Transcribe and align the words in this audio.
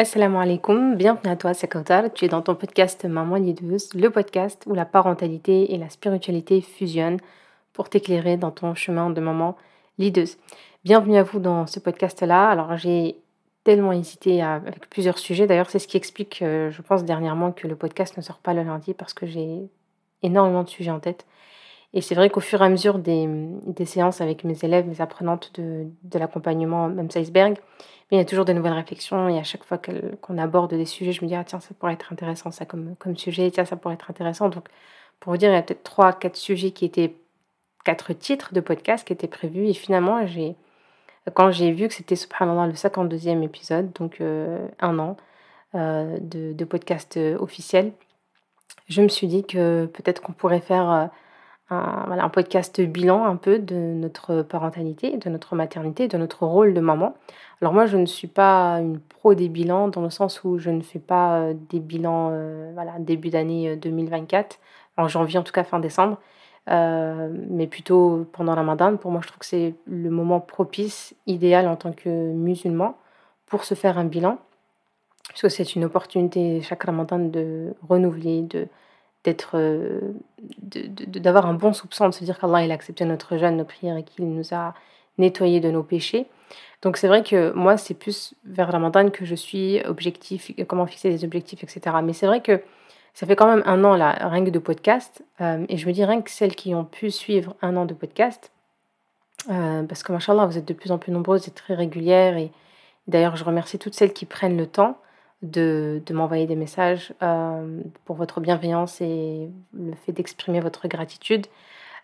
Assalamu 0.00 0.36
alaikum, 0.36 0.94
bienvenue 0.94 1.32
à 1.32 1.34
toi, 1.34 1.54
c'est 1.54 1.66
Kautar. 1.66 2.12
Tu 2.14 2.24
es 2.24 2.28
dans 2.28 2.40
ton 2.40 2.54
podcast 2.54 3.04
Maman 3.04 3.34
Lideuse, 3.34 3.92
le 3.94 4.10
podcast 4.10 4.62
où 4.66 4.74
la 4.74 4.84
parentalité 4.84 5.74
et 5.74 5.76
la 5.76 5.88
spiritualité 5.88 6.60
fusionnent 6.60 7.18
pour 7.72 7.88
t'éclairer 7.88 8.36
dans 8.36 8.52
ton 8.52 8.76
chemin 8.76 9.10
de 9.10 9.20
maman 9.20 9.56
lideuse. 9.98 10.36
Bienvenue 10.84 11.16
à 11.16 11.24
vous 11.24 11.40
dans 11.40 11.66
ce 11.66 11.80
podcast-là. 11.80 12.48
Alors, 12.48 12.76
j'ai 12.76 13.16
tellement 13.64 13.90
hésité 13.90 14.40
avec 14.40 14.88
plusieurs 14.88 15.18
sujets. 15.18 15.48
D'ailleurs, 15.48 15.68
c'est 15.68 15.80
ce 15.80 15.88
qui 15.88 15.96
explique, 15.96 16.42
euh, 16.42 16.70
je 16.70 16.80
pense, 16.80 17.04
dernièrement 17.04 17.50
que 17.50 17.66
le 17.66 17.74
podcast 17.74 18.16
ne 18.16 18.22
sort 18.22 18.38
pas 18.38 18.54
le 18.54 18.62
lundi 18.62 18.94
parce 18.94 19.14
que 19.14 19.26
j'ai 19.26 19.68
énormément 20.22 20.62
de 20.62 20.68
sujets 20.68 20.92
en 20.92 21.00
tête. 21.00 21.26
Et 21.94 22.02
c'est 22.02 22.14
vrai 22.14 22.28
qu'au 22.28 22.40
fur 22.40 22.60
et 22.60 22.64
à 22.66 22.68
mesure 22.68 22.98
des, 22.98 23.26
séances 23.86 24.20
avec 24.20 24.44
mes 24.44 24.56
élèves, 24.62 24.86
mes 24.86 25.00
apprenantes 25.00 25.52
de, 25.58 25.86
de 26.02 26.18
l'accompagnement, 26.18 26.88
même 26.88 27.08
Iceberg, 27.14 27.58
il 28.10 28.18
y 28.18 28.20
a 28.20 28.24
toujours 28.24 28.44
de 28.44 28.52
nouvelles 28.52 28.72
réflexions 28.72 29.28
et 29.28 29.38
à 29.38 29.42
chaque 29.42 29.64
fois 29.64 29.78
qu'on 30.20 30.38
aborde 30.38 30.74
des 30.74 30.86
sujets, 30.86 31.12
je 31.12 31.22
me 31.22 31.28
dis, 31.28 31.34
ah, 31.34 31.44
tiens, 31.44 31.60
ça 31.60 31.74
pourrait 31.74 31.92
être 31.92 32.12
intéressant 32.12 32.50
ça 32.50 32.64
comme, 32.64 32.96
comme 32.98 33.16
sujet, 33.16 33.50
tiens, 33.50 33.64
ça 33.66 33.76
pourrait 33.76 33.94
être 33.94 34.10
intéressant. 34.10 34.48
Donc, 34.48 34.64
pour 35.20 35.32
vous 35.32 35.36
dire, 35.36 35.50
il 35.50 35.54
y 35.54 35.56
a 35.56 35.62
peut-être 35.62 35.82
trois, 35.82 36.12
quatre 36.12 36.36
sujets 36.36 36.70
qui 36.70 36.84
étaient, 36.86 37.16
quatre 37.84 38.12
titres 38.14 38.54
de 38.54 38.60
podcast 38.60 39.06
qui 39.06 39.12
étaient 39.12 39.28
prévus 39.28 39.66
et 39.66 39.74
finalement, 39.74 40.26
j'ai, 40.26 40.56
quand 41.34 41.50
j'ai 41.50 41.72
vu 41.72 41.88
que 41.88 41.94
c'était, 41.94 42.16
subhanallah, 42.16 42.66
le 42.66 42.72
52e 42.72 43.42
épisode, 43.42 43.92
donc 43.92 44.20
euh, 44.20 44.66
un 44.80 44.98
an 44.98 45.16
euh, 45.74 46.18
de, 46.20 46.52
de, 46.54 46.64
podcast 46.64 47.18
euh, 47.18 47.36
officiel, 47.38 47.92
je 48.88 49.02
me 49.02 49.08
suis 49.08 49.26
dit 49.26 49.44
que 49.44 49.86
peut-être 49.86 50.22
qu'on 50.22 50.32
pourrait 50.32 50.60
faire 50.60 51.10
un, 51.70 52.28
podcast 52.30 52.80
bilan 52.80 53.24
un 53.24 53.36
peu 53.36 53.58
de 53.58 53.74
notre 53.74 54.42
parentalité, 54.42 55.16
de 55.16 55.28
notre 55.28 55.54
maternité, 55.54 56.08
de 56.08 56.16
notre 56.16 56.46
rôle 56.46 56.74
de 56.74 56.80
maman. 56.80 57.14
Alors 57.60 57.72
moi, 57.74 57.86
je 57.86 57.96
ne 57.96 58.06
suis 58.06 58.28
pas 58.28 58.80
une 58.80 59.00
pro 59.00 59.34
des 59.34 59.48
bilans 59.48 59.88
dans 59.88 60.00
le 60.00 60.10
sens 60.10 60.44
où 60.44 60.58
je 60.58 60.70
ne 60.70 60.80
fais 60.80 60.98
pas 60.98 61.40
euh, 61.40 61.54
des 61.70 61.80
bilans 61.80 62.30
euh, 62.32 62.70
voilà, 62.74 62.92
début 62.98 63.30
d'année 63.30 63.76
2024, 63.76 64.58
euh, 64.98 65.02
en 65.02 65.08
janvier 65.08 65.38
en 65.38 65.42
tout 65.42 65.52
cas 65.52 65.64
fin 65.64 65.80
décembre, 65.80 66.18
mais 66.66 67.66
plutôt 67.66 68.26
pendant 68.32 68.54
la 68.54 68.60
Ramadan. 68.62 68.96
Pour 68.96 69.10
moi, 69.10 69.20
je 69.22 69.28
trouve 69.28 69.38
que 69.38 69.46
c'est 69.46 69.74
le 69.86 70.10
moment 70.10 70.40
propice, 70.40 71.14
idéal 71.26 71.66
en 71.68 71.76
tant 71.76 71.92
que 71.92 72.08
musulman 72.08 72.96
pour 73.46 73.64
se 73.64 73.74
faire 73.74 73.98
un 73.98 74.04
bilan, 74.04 74.38
puisque 75.30 75.50
c'est 75.50 75.74
une 75.74 75.84
opportunité 75.84 76.60
chaque 76.60 76.82
Ramadan 76.84 77.18
de 77.18 77.74
renouveler, 77.88 78.42
de 78.42 78.68
euh, 79.54 80.00
d'avoir 80.60 81.46
un 81.46 81.54
bon 81.54 81.72
soupçon 81.72 82.08
de 82.08 82.14
se 82.14 82.24
dire 82.24 82.38
qu'Allah 82.38 82.64
il 82.64 82.70
a 82.70 82.74
accepté 82.74 83.04
notre 83.04 83.36
jeûne, 83.36 83.56
nos 83.56 83.64
prières 83.64 83.96
et 83.96 84.04
qu'il 84.04 84.28
nous 84.28 84.54
a 84.54 84.74
nettoyés 85.18 85.60
de 85.60 85.70
nos 85.70 85.82
péchés. 85.82 86.26
Donc 86.82 86.96
c'est 86.96 87.08
vrai 87.08 87.22
que 87.22 87.52
moi 87.52 87.76
c'est 87.76 87.94
plus 87.94 88.34
vers 88.44 88.70
Ramadan 88.70 89.10
que 89.10 89.24
je 89.24 89.34
suis 89.34 89.80
objectif, 89.84 90.52
comment 90.66 90.86
fixer 90.86 91.10
des 91.10 91.24
objectifs, 91.24 91.62
etc. 91.64 91.96
Mais 92.02 92.12
c'est 92.12 92.26
vrai 92.26 92.40
que 92.40 92.62
ça 93.14 93.26
fait 93.26 93.34
quand 93.34 93.48
même 93.48 93.64
un 93.66 93.82
an 93.84 93.96
là, 93.96 94.16
rien 94.28 94.44
que 94.44 94.50
de 94.50 94.60
podcast, 94.60 95.24
euh, 95.40 95.64
et 95.68 95.76
je 95.76 95.86
me 95.88 95.92
dis 95.92 96.04
rien 96.04 96.22
que 96.22 96.30
celles 96.30 96.54
qui 96.54 96.74
ont 96.74 96.84
pu 96.84 97.10
suivre 97.10 97.56
un 97.62 97.76
an 97.76 97.84
de 97.84 97.94
podcast, 97.94 98.52
euh, 99.50 99.82
parce 99.82 100.04
que 100.04 100.12
machallah 100.12 100.46
vous 100.46 100.56
êtes 100.56 100.68
de 100.68 100.74
plus 100.74 100.92
en 100.92 100.98
plus 100.98 101.10
nombreuses 101.10 101.48
et 101.48 101.50
très 101.50 101.74
régulières, 101.74 102.36
et 102.36 102.52
d'ailleurs 103.08 103.34
je 103.34 103.42
remercie 103.42 103.78
toutes 103.78 103.94
celles 103.94 104.12
qui 104.12 104.24
prennent 104.24 104.56
le 104.56 104.66
temps 104.66 104.98
de, 105.42 106.02
m'envoyer 106.10 106.46
des 106.46 106.56
messages 106.56 107.12
euh, 107.22 107.80
pour 108.04 108.16
votre 108.16 108.40
bienveillance 108.40 109.00
et 109.00 109.48
le 109.72 109.94
fait 109.94 110.12
d'exprimer 110.12 110.60
votre 110.60 110.88
gratitude. 110.88 111.46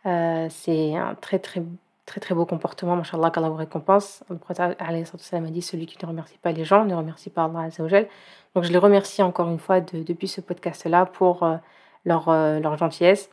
Euh, 0.06 0.46
c'est 0.50 0.96
un 0.96 1.14
très 1.14 1.38
très 1.38 1.62
très 2.06 2.20
très 2.20 2.34
beau 2.34 2.44
comportement, 2.44 2.96
mashallah, 2.96 3.30
qu'Allah 3.30 3.48
vous 3.48 3.56
récompense. 3.56 4.22
Le 4.28 4.36
prophète 4.36 4.60
a 4.78 5.40
dit 5.50 5.62
celui 5.62 5.86
qui 5.86 5.96
ne 6.02 6.08
remercie 6.08 6.36
pas 6.38 6.52
les 6.52 6.64
gens 6.64 6.84
ne 6.84 6.94
remercie 6.94 7.30
pas 7.30 7.44
Allah 7.44 7.60
Azzawajal. 7.60 8.08
Donc 8.54 8.64
je 8.64 8.72
les 8.72 8.78
remercie 8.78 9.22
encore 9.22 9.48
une 9.48 9.58
fois 9.58 9.80
depuis 9.80 10.28
ce 10.28 10.40
podcast-là 10.40 11.06
pour 11.06 11.42
euh, 11.42 11.56
leur, 12.04 12.30
leur 12.30 12.76
gentillesse 12.76 13.30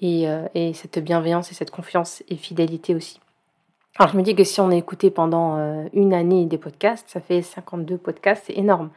et, 0.00 0.26
et, 0.54 0.72
cette 0.74 0.98
bienveillance 0.98 1.50
et 1.50 1.54
cette 1.54 1.70
confiance 1.70 2.22
et 2.28 2.36
fidélité 2.36 2.94
aussi. 2.94 3.20
Alors 3.96 4.12
je 4.12 4.18
me 4.18 4.22
dis 4.22 4.34
que 4.34 4.44
si 4.44 4.60
on 4.60 4.70
a 4.70 4.76
écouté 4.76 5.10
pendant 5.10 5.56
une 5.92 6.12
année 6.12 6.46
des 6.46 6.58
podcasts, 6.58 7.08
ça 7.08 7.20
fait 7.20 7.42
52 7.42 7.96
podcasts, 7.96 8.44
c'est 8.46 8.56
énorme. 8.56 8.90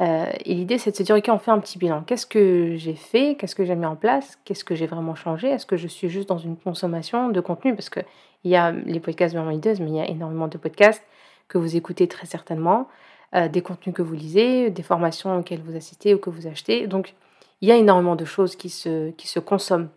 Euh, 0.00 0.30
et 0.44 0.54
l'idée, 0.54 0.78
c'est 0.78 0.90
de 0.90 0.96
se 0.96 1.02
dire, 1.02 1.16
ok, 1.16 1.28
on 1.28 1.38
fait 1.38 1.50
un 1.50 1.58
petit 1.58 1.78
bilan. 1.78 2.02
Qu'est-ce 2.02 2.26
que 2.26 2.76
j'ai 2.76 2.94
fait? 2.94 3.36
Qu'est-ce 3.36 3.54
que 3.54 3.64
j'ai 3.64 3.74
mis 3.74 3.86
en 3.86 3.96
place? 3.96 4.38
Qu'est-ce 4.44 4.64
que 4.64 4.74
j'ai 4.74 4.86
vraiment 4.86 5.14
changé? 5.14 5.48
Est-ce 5.48 5.66
que 5.66 5.76
je 5.76 5.88
suis 5.88 6.08
juste 6.08 6.28
dans 6.28 6.38
une 6.38 6.56
consommation 6.56 7.30
de 7.30 7.40
contenu? 7.40 7.74
Parce 7.74 7.88
qu'il 7.88 8.04
y 8.44 8.56
a 8.56 8.72
les 8.72 9.00
podcasts 9.00 9.34
de 9.34 9.40
mais 9.40 9.56
il 9.56 9.96
y 9.96 10.00
a 10.00 10.06
énormément 10.06 10.48
de 10.48 10.58
podcasts 10.58 11.02
que 11.48 11.58
vous 11.58 11.76
écoutez 11.76 12.08
très 12.08 12.26
certainement, 12.26 12.88
euh, 13.34 13.48
des 13.48 13.62
contenus 13.62 13.94
que 13.94 14.02
vous 14.02 14.14
lisez, 14.14 14.70
des 14.70 14.82
formations 14.82 15.38
auxquelles 15.38 15.62
vous 15.62 15.76
assistez 15.76 16.14
ou 16.14 16.18
que 16.18 16.28
vous 16.28 16.46
achetez. 16.46 16.86
Donc, 16.86 17.14
il 17.62 17.68
y 17.68 17.72
a 17.72 17.76
énormément 17.76 18.16
de 18.16 18.24
choses 18.24 18.54
qui 18.56 18.68
se, 18.68 19.10
qui 19.12 19.28
se 19.28 19.38
consomment. 19.38 19.88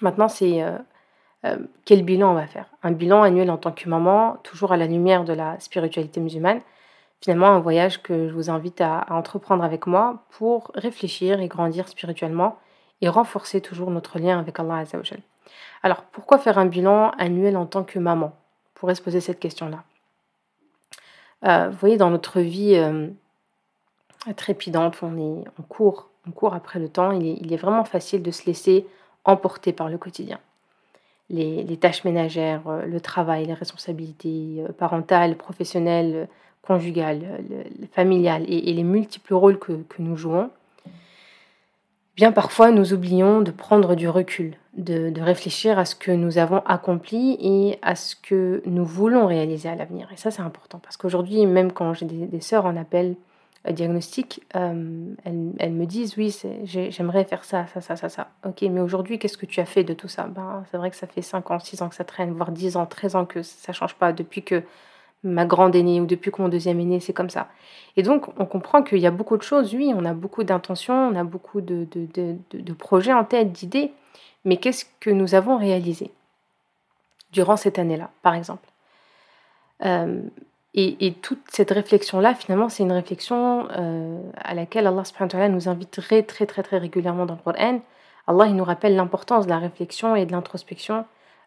Maintenant, 0.00 0.28
c'est 0.28 0.62
euh, 0.62 1.56
quel 1.84 2.04
bilan 2.04 2.30
on 2.30 2.34
va 2.34 2.46
faire? 2.46 2.66
Un 2.82 2.92
bilan 2.92 3.22
annuel 3.22 3.50
en 3.50 3.56
tant 3.56 3.72
que 3.72 3.88
maman, 3.88 4.36
toujours 4.44 4.72
à 4.72 4.76
la 4.76 4.86
lumière 4.86 5.24
de 5.24 5.32
la 5.32 5.58
spiritualité 5.58 6.20
musulmane 6.20 6.60
finalement 7.24 7.48
un 7.48 7.60
voyage 7.60 8.02
que 8.02 8.28
je 8.28 8.34
vous 8.34 8.50
invite 8.50 8.82
à, 8.82 9.06
entreprendre 9.08 9.64
avec 9.64 9.86
moi 9.86 10.24
pour 10.28 10.70
réfléchir 10.74 11.40
et 11.40 11.48
grandir 11.48 11.88
spirituellement 11.88 12.58
et 13.00 13.08
renforcer 13.08 13.62
toujours 13.62 13.90
notre 13.90 14.18
lien 14.18 14.38
avec 14.38 14.60
Allah 14.60 14.76
Azzawajal. 14.76 15.20
Alors 15.82 16.02
pourquoi 16.12 16.38
faire 16.38 16.58
un 16.58 16.66
bilan 16.66 17.12
annuel 17.12 17.56
en 17.56 17.64
tant 17.64 17.82
que 17.82 17.98
maman? 17.98 18.26
On 18.36 18.78
pourrait 18.78 18.94
se 18.94 19.00
poser 19.00 19.22
cette 19.22 19.40
question-là. 19.40 19.84
Euh, 21.46 21.70
vous 21.70 21.78
voyez, 21.78 21.96
dans 21.96 22.10
notre 22.10 22.40
vie 22.40 22.74
euh, 22.74 23.08
trépidante, 24.36 25.02
on, 25.02 25.16
est, 25.16 25.44
on, 25.58 25.62
court, 25.62 26.10
on 26.28 26.30
court 26.30 26.52
après 26.52 26.78
le 26.78 26.90
temps, 26.90 27.12
il 27.12 27.50
est, 27.50 27.56
vraiment 27.56 27.84
facile 27.84 28.22
de 28.22 28.30
se 28.30 28.44
laisser 28.44 28.86
emporter 29.24 29.72
par 29.72 29.88
le 29.88 29.96
quotidien. 29.96 30.40
Les, 31.30 31.78
tâches 31.78 32.04
ménagères, 32.04 32.68
euh, 32.68 32.84
le 32.84 33.00
travail, 33.00 33.46
les 33.46 33.54
responsabilités 33.54 34.62
parentales, 34.76 35.38
professionnelles, 35.38 36.28
conjugale, 36.64 37.22
familiale 37.92 38.44
et, 38.48 38.72
les 38.72 38.82
multiples 38.82 39.34
rôles 39.34 39.58
que, 39.58 39.72
nous 39.98 40.16
jouons, 40.16 40.50
bien 42.16 42.32
parfois 42.32 42.70
nous 42.70 42.92
oublions 42.92 43.40
de 43.40 43.50
prendre 43.50 43.94
du 43.94 44.08
recul, 44.08 44.56
de, 44.76 45.20
réfléchir 45.20 45.78
à 45.78 45.84
ce 45.84 45.94
que 45.94 46.10
nous 46.10 46.38
avons 46.38 46.60
accompli 46.66 47.36
et 47.40 47.78
à 47.82 47.94
ce 47.94 48.16
que 48.16 48.62
nous 48.66 48.84
voulons 48.84 49.26
réaliser 49.26 49.68
à 49.68 49.74
l'avenir. 49.74 50.08
Et 50.12 50.16
ça, 50.16 50.30
c'est 50.30 50.42
important 50.42 50.78
parce 50.78 50.96
qu'aujourd'hui, 50.96 51.46
même 51.46 51.72
quand 51.72 51.94
j'ai 51.94 52.06
des, 52.06 52.40
sœurs 52.40 52.66
en 52.66 52.76
appel 52.76 53.16
euh, 53.66 53.72
diagnostic, 53.72 54.42
euh, 54.56 55.14
elles, 55.24 55.72
me 55.72 55.84
disent 55.84 56.16
oui, 56.16 56.36
j'aimerais 56.64 57.24
faire 57.24 57.44
ça, 57.44 57.66
ça, 57.66 57.80
ça, 57.80 57.96
ça, 57.96 58.08
ça. 58.08 58.28
Ok, 58.46 58.62
mais 58.62 58.80
aujourd'hui, 58.80 59.18
qu'est-ce 59.18 59.38
que 59.38 59.46
tu 59.46 59.60
as 59.60 59.66
fait 59.66 59.84
de 59.84 59.94
tout 59.94 60.08
ça? 60.08 60.24
Ben, 60.24 60.64
C'est 60.70 60.76
vrai 60.76 60.90
que 60.90 60.96
ça 60.96 61.06
fait 61.06 61.22
5 61.22 61.50
ans, 61.50 61.58
6 61.58 61.82
ans 61.82 61.88
que 61.88 61.94
ça 61.94 62.04
traîne, 62.04 62.32
voire 62.32 62.50
10 62.50 62.76
ans, 62.76 62.86
13 62.86 63.16
ans 63.16 63.24
que 63.24 63.42
ça 63.42 63.72
ne 63.72 63.74
change 63.74 63.94
pas 63.94 64.12
depuis 64.12 64.42
que 64.42 64.62
ma 65.24 65.46
grande 65.46 65.74
aînée 65.74 66.00
ou 66.00 66.06
depuis 66.06 66.30
que 66.30 66.40
mon 66.40 66.48
deuxième 66.48 66.78
aîné, 66.78 67.00
c'est 67.00 67.12
comme 67.12 67.30
ça. 67.30 67.48
Et 67.96 68.02
donc, 68.02 68.28
on 68.38 68.46
comprend 68.46 68.82
qu'il 68.82 68.98
y 68.98 69.06
a 69.06 69.10
beaucoup 69.10 69.36
de 69.36 69.42
choses, 69.42 69.74
oui, 69.74 69.92
on 69.96 70.04
a 70.04 70.12
beaucoup 70.12 70.44
d'intentions, 70.44 71.08
on 71.08 71.16
a 71.16 71.24
beaucoup 71.24 71.60
de, 71.60 71.86
projets 72.78 73.12
en 73.12 73.24
tête, 73.24 73.52
d'idées, 73.52 73.92
mais 74.44 74.58
qu'est-ce 74.58 74.84
que 75.00 75.10
nous 75.10 75.34
avons 75.34 75.56
réalisé 75.56 76.10
durant 77.32 77.56
cette 77.56 77.78
année-là, 77.78 78.10
par 78.22 78.34
exemple? 78.34 78.68
Euh, 79.84 80.20
et, 80.76 81.14
toute 81.22 81.42
cette 81.50 81.70
réflexion-là, 81.70 82.34
finalement, 82.34 82.68
c'est 82.68 82.82
une 82.82 82.92
réflexion 82.92 83.68
euh, 83.70 84.20
à 84.36 84.54
laquelle 84.54 84.88
Allah 84.88 85.04
subhanahu 85.04 85.48
nous 85.48 85.68
invite 85.68 85.92
très, 85.92 86.24
très, 86.24 86.46
très, 86.46 86.64
très 86.64 86.78
régulièrement 86.78 87.26
dans 87.26 87.34
le 87.34 87.40
Coran. 87.40 87.80
Allah, 88.26 88.46
il 88.46 88.56
nous 88.56 88.64
rappelle 88.64 88.96
l'importance 88.96 89.44
de 89.44 89.50
la 89.50 89.58
réflexion 89.58 90.16
et 90.16 90.26
de 90.26 90.32
l'introspection 90.32 91.04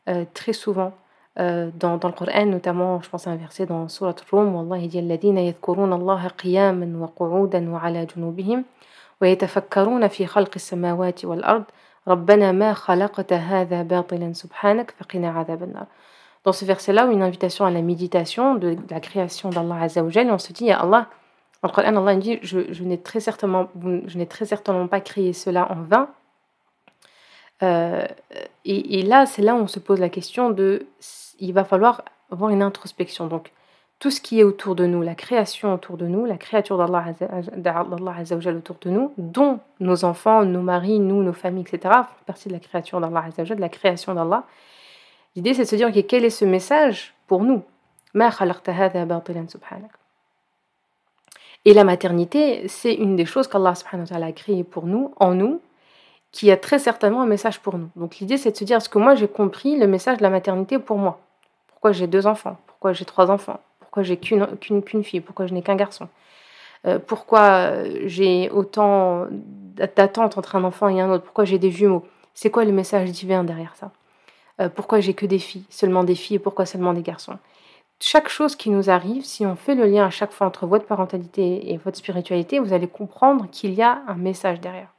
euh, 0.08 0.24
très 0.34 0.54
souvent 0.54 0.94
dans, 1.38 1.98
dans, 1.98 2.08
le 2.08 2.14
Coran, 2.14 2.46
notamment, 2.48 3.00
je 3.02 3.10
pense 3.10 3.28
à 3.28 3.32
un 3.32 3.36
verset 3.36 3.68
dans 3.68 3.88
Surat 3.88 4.16
Rum, 4.32 4.56
Allah 4.56 4.78
il 4.82 4.90
dit 4.90 5.00
الذين 5.00 5.38
يذكرون 5.38 5.94
الله 5.94 6.28
قياما 6.28 6.98
وقعودا 7.00 7.70
وعلى 7.70 8.06
جنوبهم 8.06 8.64
ويتفكرون 9.22 10.08
في 10.08 10.26
خلق 10.26 10.52
السماوات 10.56 11.26
والأرض 11.26 11.64
ربنا 12.08 12.52
ما 12.52 12.74
خلقت 12.74 13.34
هذا 13.34 13.84
باطلا 13.84 14.34
سبحانك 14.34 14.92
فقنا 14.92 15.30
عذاب 15.30 15.64
النار 15.64 15.86
Dans 16.44 16.54
ce 16.54 16.64
verset-là, 16.66 17.08
une 17.12 17.24
invitation 17.24 17.66
à 17.66 17.72
la 17.72 17.82
méditation 17.82 18.56
de, 18.56 18.78
la 18.90 19.02
création 19.02 19.50
d'Allah 19.50 19.82
Azzawajal, 19.82 20.32
on 20.32 20.38
se 20.38 20.54
dit, 20.54 20.72
à 20.72 20.80
Allah, 20.80 21.08
le 21.62 21.68
Coran, 21.70 21.96
Allah 21.98 22.16
dit, 22.16 22.40
je, 22.42 22.72
je 22.72 22.84
n'ai 22.84 22.98
très 22.98 23.20
très 23.20 24.46
certainement 24.46 24.88
pas 24.88 25.02
créé 25.02 25.34
cela 25.34 25.70
en 25.70 25.82
vain, 25.82 26.08
euh, 27.64 28.06
et, 28.66 29.02
là, 29.04 29.26
c'est 29.26 29.42
là 29.42 29.56
où 29.56 29.60
on 29.60 29.68
se 29.68 29.80
pose 29.80 30.00
la 30.00 30.10
question 30.10 30.50
de 30.50 30.86
il 31.40 31.54
va 31.54 31.64
falloir 31.64 32.04
avoir 32.32 32.50
une 32.50 32.62
introspection. 32.62 33.28
Donc, 33.28 33.52
tout 34.00 34.12
ce 34.12 34.22
qui 34.22 34.40
est 34.40 34.44
autour 34.44 34.76
de 34.76 34.86
nous, 34.86 35.02
la 35.02 35.16
création 35.16 35.74
autour 35.74 35.98
de 35.98 36.06
nous, 36.06 36.26
la 36.26 36.38
créature 36.38 36.78
d'Allah 36.78 37.06
Azzawajal 38.18 38.58
autour 38.58 38.78
de 38.82 38.90
nous, 38.92 39.12
dont 39.18 39.60
nos 39.80 40.06
enfants, 40.06 40.46
nos 40.46 40.62
maris, 40.62 41.00
nous, 41.00 41.24
nos 41.24 41.34
familles, 41.34 41.66
etc., 41.68 41.96
font 42.04 42.26
partie 42.26 42.48
de 42.48 42.54
la 42.54 42.60
créature 42.60 43.00
d'Allah 43.00 43.24
Azzawajal, 43.28 43.58
de 43.58 43.62
la 43.62 43.70
création 43.70 44.14
d'Allah. 44.14 44.44
L'idée, 45.36 45.54
c'est 45.54 45.64
de 45.64 45.68
se 45.68 45.76
dire, 45.76 45.92
quel 46.08 46.26
est 46.26 46.30
ce 46.30 46.46
message 46.46 47.16
pour 47.28 47.44
nous? 47.44 47.64
Et 51.66 51.74
la 51.74 51.84
maternité, 51.84 52.68
c'est 52.68 52.94
une 52.94 53.16
des 53.16 53.26
choses 53.26 53.48
qu'Allah 53.48 53.74
a 53.74 54.32
créé 54.32 54.64
pour 54.64 54.86
nous, 54.86 55.14
en 55.18 55.34
nous, 55.34 55.62
qui 56.32 56.52
a 56.52 56.58
très 56.58 56.80
certainement 56.80 57.22
un 57.22 57.26
message 57.26 57.60
pour 57.60 57.78
nous. 57.78 57.90
Donc 57.96 58.18
l'idée, 58.18 58.38
c'est 58.38 58.52
de 58.52 58.58
se 58.58 58.64
dire, 58.64 58.78
est-ce 58.78 58.90
que 58.90 59.00
moi 59.00 59.16
j'ai 59.16 59.28
compris 59.28 59.78
le 59.78 59.88
message 59.88 60.18
de 60.18 60.24
la 60.24 60.30
maternité 60.30 60.78
pour 60.78 60.98
moi? 60.98 61.20
Pourquoi 61.68 61.92
j'ai 61.92 62.08
deux 62.08 62.28
enfants? 62.28 62.58
Pourquoi 62.68 62.94
j'ai 62.94 63.06
trois 63.06 63.32
enfants? 63.32 63.60
Pourquoi 63.80 64.04
j'ai 64.04 64.18
qu'une 64.18 65.04
fille? 65.04 65.22
Pourquoi 65.22 65.48
je 65.48 65.54
n'ai 65.54 65.62
qu'un 65.62 65.76
garçon? 65.76 66.08
Euh, 66.86 67.00
Pourquoi 67.00 67.72
j'ai 68.06 68.50
autant 68.52 69.28
d'attentes 69.32 70.38
entre 70.38 70.56
un 70.56 70.64
enfant 70.64 70.90
et 70.90 71.02
un 71.02 71.10
autre? 71.10 71.24
Pourquoi 71.24 71.46
j'ai 71.46 71.58
des 71.60 71.72
jumeaux? 71.72 72.06
C'est 72.34 72.52
quoi 72.52 72.66
le 72.66 72.72
message 72.72 73.12
divin 73.12 73.44
derrière 73.44 73.76
ça? 73.76 73.92
Euh, 74.60 74.70
Pourquoi 74.70 75.00
j'ai 75.00 75.14
que 75.14 75.26
des 75.26 75.40
filles, 75.40 75.66
seulement 75.70 76.04
des 76.04 76.16
filles 76.16 76.36
et 76.36 76.40
pourquoi 76.40 76.66
seulement 76.66 76.94
des 76.94 77.02
garçons? 77.02 77.38
Chaque 78.00 78.30
chose 78.30 78.56
qui 78.56 78.70
nous 78.70 78.92
arrive, 78.92 79.26
si 79.26 79.44
on 79.46 79.56
fait 79.56 79.74
le 79.74 79.86
lien 79.86 80.06
à 80.06 80.12
chaque 80.12 80.32
fois 80.32 80.46
entre 80.46 80.68
votre 80.68 80.86
parentalité 80.86 81.72
et 81.72 81.78
votre 81.78 81.98
spiritualité, 81.98 82.60
vous 82.60 82.74
allez 82.74 82.88
comprendre 82.88 83.48
qu'il 83.52 83.74
y 83.74 83.82
a 83.82 84.04
un 84.08 84.16
message 84.16 84.60
derrière. 84.60 84.94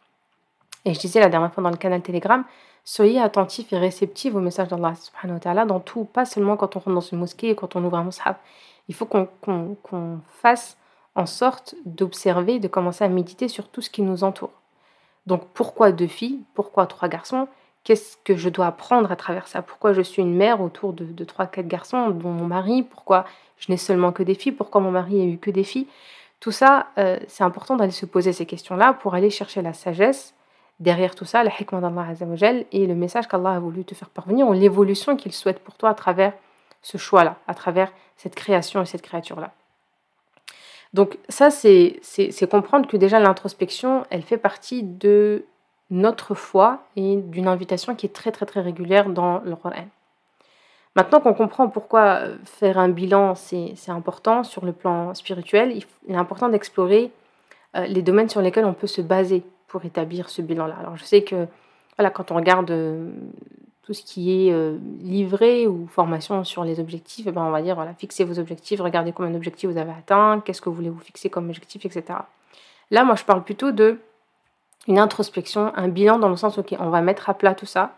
Et 0.88 0.94
je 0.94 1.00
disais 1.00 1.20
la 1.20 1.29
dernière 1.29 1.52
fois 1.52 1.62
dans 1.62 1.69
le 1.69 1.76
canal 1.76 2.00
Telegram, 2.00 2.44
soyez 2.82 3.20
attentifs 3.20 3.70
et 3.75 3.79
réceptifs 3.79 4.35
au 4.35 4.40
message 4.40 4.69
d'Allah 4.69 4.94
subhanahu 4.94 5.35
wa 5.35 5.40
ta'ala 5.40 5.67
dans 5.67 5.81
tout, 5.81 6.05
pas 6.05 6.25
seulement 6.25 6.56
quand 6.56 6.76
on 6.76 6.79
rentre 6.79 6.94
dans 6.94 7.00
une 7.02 7.19
mosquée 7.19 7.50
et 7.50 7.55
quand 7.55 7.76
on 7.76 7.85
ouvre 7.85 7.99
un 7.99 8.05
mushaf. 8.05 8.38
Il 8.88 8.94
faut 8.94 9.05
qu'on 9.05 10.20
fasse 10.40 10.79
en 11.14 11.26
sorte 11.26 11.75
d'observer, 11.85 12.58
de 12.58 12.69
commencer 12.69 13.05
à 13.05 13.08
méditer 13.08 13.49
sur 13.49 13.69
tout 13.69 13.82
ce 13.82 13.90
qui 13.90 14.00
nous 14.00 14.25
entoure. 14.25 14.52
Donc 15.26 15.46
pourquoi 15.52 15.93
deux 15.93 16.06
filles? 16.06 16.40
Pourquoi 16.55 16.87
trois 16.87 17.08
garçons? 17.08 17.49
Qu'est-ce 17.84 18.17
que 18.25 18.38
je 18.38 18.49
dois 18.49 18.69
apprendre 18.69 19.12
à 19.12 19.17
travers 19.17 19.46
ça? 19.46 19.61
Pourquoi 19.61 19.93
je 19.93 20.00
suis 20.00 20.23
une 20.23 20.34
mère 20.34 20.62
autour 20.62 20.94
de, 20.94 21.25
trois, 21.25 21.44
quatre 21.44 21.69
garçons, 21.69 22.08
dont 22.08 22.31
mon 22.31 22.46
mari? 22.46 22.82
Pourquoi 22.82 23.26
je 23.58 23.70
n'ai 23.70 23.76
seulement 23.76 24.11
que 24.11 24.23
des 24.23 24.34
filles? 24.34 24.52
Pourquoi 24.52 24.81
mon 24.81 24.91
mari 24.91 25.20
a 25.20 25.25
eu 25.26 25.37
que 25.37 25.50
des 25.50 25.64
filles? 25.64 25.87
Tout 26.41 26.50
ça, 26.50 26.87
euh, 26.96 27.19
c'est 27.26 27.44
important 27.44 27.76
d'aller 27.76 27.93
se 27.93 28.06
poser 28.06 28.32
ces 28.32 28.46
questions-là 28.46 28.94
pour 28.94 29.14
aller 29.14 29.29
chercher 29.29 29.61
la 29.61 29.75
sagesse 29.75 30.34
derrière 30.80 31.14
tout 31.14 31.25
ça, 31.25 31.42
la 31.42 31.50
hikmah 31.50 31.80
d'Allah 31.80 32.06
et 32.72 32.86
le 32.86 32.94
message 32.94 33.26
qu'Allah 33.26 33.52
a 33.52 33.58
voulu 33.58 33.84
te 33.84 33.94
faire 33.94 34.10
parvenir, 34.10 34.48
ou 34.48 34.52
l'évolution 34.52 35.16
qu'il 35.16 35.32
souhaite 35.32 35.58
pour 35.60 35.75
toi 35.75 35.90
à 35.90 35.94
travers 35.94 36.32
ce 36.82 36.96
choix-là, 36.98 37.36
à 37.46 37.54
travers 37.54 37.92
cette 38.16 38.34
création 38.34 38.82
et 38.82 38.86
cette 38.86 39.02
créature-là. 39.02 39.52
Donc 40.94 41.19
ça, 41.28 41.50
c'est 41.50 42.00
comprendre 42.50 42.88
que 42.88 42.96
déjà 42.96 43.20
l'introspection, 43.20 44.04
elle 44.10 44.22
fait 44.22 44.38
partie 44.38 44.82
de 44.82 45.44
notre 45.90 46.34
foi 46.34 46.82
et 46.96 47.16
d'une 47.16 47.48
invitation 47.48 47.94
qui 47.94 48.06
est 48.06 48.14
très 48.14 48.31
très 48.31 48.46
très 48.46 48.60
régulière 48.60 49.08
dans 49.08 49.40
le 49.40 49.56
Coran. 49.56 49.86
Maintenant 50.96 51.20
qu'on 51.20 51.34
comprend 51.34 51.69
pourquoi 51.69 52.22
faire 52.44 52.78
un 52.78 52.88
bilan, 52.88 53.34
c'est 53.34 53.74
important 53.88 54.44
sur 54.44 54.64
le 54.64 54.72
plan 54.72 55.14
spirituel, 55.14 55.72
il 56.06 56.14
est 56.14 56.16
important 56.16 56.48
d'explorer 56.48 57.12
euh, 57.76 57.86
les 57.86 58.02
domaines 58.02 58.28
sur 58.28 58.40
lesquels 58.40 58.64
on 58.64 58.74
peut 58.74 58.86
se 58.86 59.00
baser 59.00 59.44
pour 59.69 59.85
établir 59.85 60.29
ce 60.31 60.43
bilan-là. 60.43 60.76
Alors 60.81 60.97
je 60.97 61.05
sais 61.05 61.23
que 61.23 61.47
voilà, 61.97 62.11
quand 62.11 62.31
on 62.31 62.37
regarde 62.37 62.70
euh, 62.70 63.11
tout 63.82 63.93
ce 63.93 64.03
qui 64.03 64.47
est 64.47 64.53
euh, 64.53 64.79
livré 65.00 65.67
ou 65.67 65.87
formation 65.87 66.44
sur 66.44 66.65
les 66.65 66.81
objectifs, 66.81 67.26
eh 67.29 67.32
ben 67.32 67.43
on 67.43 67.50
va 67.50 67.62
dire 67.62 67.75
voilà, 67.75 67.94
fixez 67.94 68.25
vos 68.25 68.38
objectifs, 68.38 68.81
regardez 68.81 69.12
combien 69.12 69.31
d'objectifs 69.31 69.70
vous 69.70 69.79
avez 69.79 69.93
atteint, 69.93 70.43
qu'est-ce 70.44 70.61
que 70.61 70.69
vous 70.69 70.75
voulez 70.75 70.91
vous 70.91 71.00
fixer 71.00 71.31
comme 71.31 71.49
objectif, 71.49 71.85
etc. 71.87 72.19
Là, 72.91 73.05
moi, 73.05 73.15
je 73.17 73.25
parle 73.25 73.44
plutôt 73.44 73.70
de 73.70 73.99
une 74.87 74.99
introspection, 74.99 75.73
un 75.76 75.88
bilan 75.88 76.19
dans 76.19 76.31
le 76.31 76.37
sens, 76.37 76.56
ok, 76.56 76.75
on 76.79 76.88
va 76.88 77.03
mettre 77.03 77.29
à 77.29 77.35
plat 77.35 77.55
tout 77.55 77.67
ça 77.67 77.97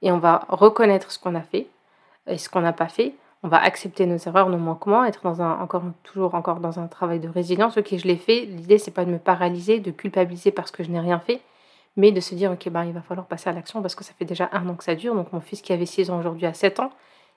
et 0.00 0.10
on 0.10 0.18
va 0.18 0.46
reconnaître 0.48 1.12
ce 1.12 1.18
qu'on 1.18 1.34
a 1.34 1.42
fait 1.42 1.66
et 2.26 2.38
ce 2.38 2.48
qu'on 2.48 2.62
n'a 2.62 2.72
pas 2.72 2.88
fait 2.88 3.14
on 3.42 3.48
va 3.48 3.60
accepter 3.60 4.06
nos 4.06 4.18
erreurs, 4.18 4.48
nos 4.48 4.58
manquements, 4.58 5.04
être 5.04 5.22
dans 5.24 5.42
un, 5.42 5.58
encore, 5.58 5.82
toujours 6.04 6.34
encore 6.34 6.60
dans 6.60 6.78
un 6.78 6.86
travail 6.86 7.18
de 7.18 7.28
résilience. 7.28 7.76
Ok, 7.76 7.96
je 7.96 8.06
l'ai 8.06 8.16
fait. 8.16 8.44
L'idée, 8.44 8.78
c'est 8.78 8.92
pas 8.92 9.04
de 9.04 9.10
me 9.10 9.18
paralyser, 9.18 9.80
de 9.80 9.90
culpabiliser 9.90 10.52
parce 10.52 10.70
que 10.70 10.84
je 10.84 10.90
n'ai 10.90 11.00
rien 11.00 11.18
fait, 11.18 11.40
mais 11.96 12.12
de 12.12 12.20
se 12.20 12.36
dire, 12.36 12.52
ok, 12.52 12.68
ben, 12.68 12.84
il 12.84 12.92
va 12.92 13.02
falloir 13.02 13.26
passer 13.26 13.50
à 13.50 13.52
l'action 13.52 13.82
parce 13.82 13.96
que 13.96 14.04
ça 14.04 14.12
fait 14.16 14.24
déjà 14.24 14.48
un 14.52 14.68
an 14.68 14.74
que 14.74 14.84
ça 14.84 14.94
dure. 14.94 15.14
Donc, 15.16 15.32
mon 15.32 15.40
fils 15.40 15.60
qui 15.60 15.72
avait 15.72 15.86
6 15.86 16.10
ans 16.10 16.18
aujourd'hui 16.20 16.46
a 16.46 16.54
7 16.54 16.78
ans. 16.80 16.90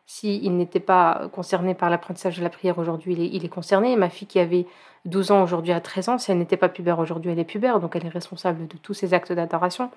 S'il 0.06 0.56
n'était 0.56 0.80
pas 0.80 1.30
concerné 1.34 1.74
par 1.74 1.90
l'apprentissage 1.90 2.38
de 2.38 2.44
la 2.44 2.52
prière 2.52 2.78
aujourd'hui, 2.78 3.14
il 3.14 3.22
est, 3.22 3.30
il 3.34 3.44
est 3.44 3.50
concerné. 3.50 3.96
ma 3.96 4.10
fille 4.10 4.28
qui 4.28 4.38
avait 4.38 4.68
12 5.06 5.32
ans 5.32 5.42
aujourd'hui 5.42 5.72
a 5.72 5.82
13 5.82 6.10
ans. 6.10 6.18
Si 6.20 6.32
elle 6.32 6.38
n'était 6.38 6.58
pas 6.58 6.70
pubère 6.70 7.00
aujourd'hui, 7.00 7.32
elle 7.32 7.40
est 7.40 7.44
pubère. 7.44 7.80
Donc, 7.80 7.96
elle 7.96 8.06
est 8.06 8.10
responsable 8.10 8.68
de 8.68 8.78
tous 8.78 8.94
ses 8.94 9.16
actes 9.16 9.34
d'adoration, 9.34 9.90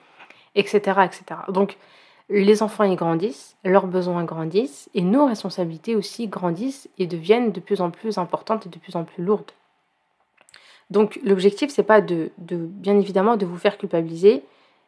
etc., 0.54 1.00
etc. 1.04 1.40
Donc, 1.50 1.76
les 2.30 2.62
enfants 2.62 2.84
y 2.84 2.94
grandissent, 2.94 3.56
leurs 3.64 3.86
besoins 3.86 4.24
grandissent 4.24 4.90
et 4.94 5.02
nos 5.02 5.26
responsabilités 5.26 5.96
aussi 5.96 6.28
grandissent 6.28 6.88
et 6.98 7.06
deviennent 7.06 7.52
de 7.52 7.60
plus 7.60 7.80
en 7.80 7.90
plus 7.90 8.18
importantes 8.18 8.66
et 8.66 8.68
de 8.68 8.78
plus 8.78 8.96
en 8.96 9.04
plus 9.04 9.24
lourdes. 9.24 9.50
Donc 10.90 11.18
l'objectif 11.24 11.70
c'est 11.70 11.82
pas 11.82 12.00
de, 12.00 12.30
bien 12.38 12.98
évidemment 12.98 13.36
de 13.36 13.46
vous 13.46 13.56
faire 13.56 13.78
culpabiliser 13.78 14.42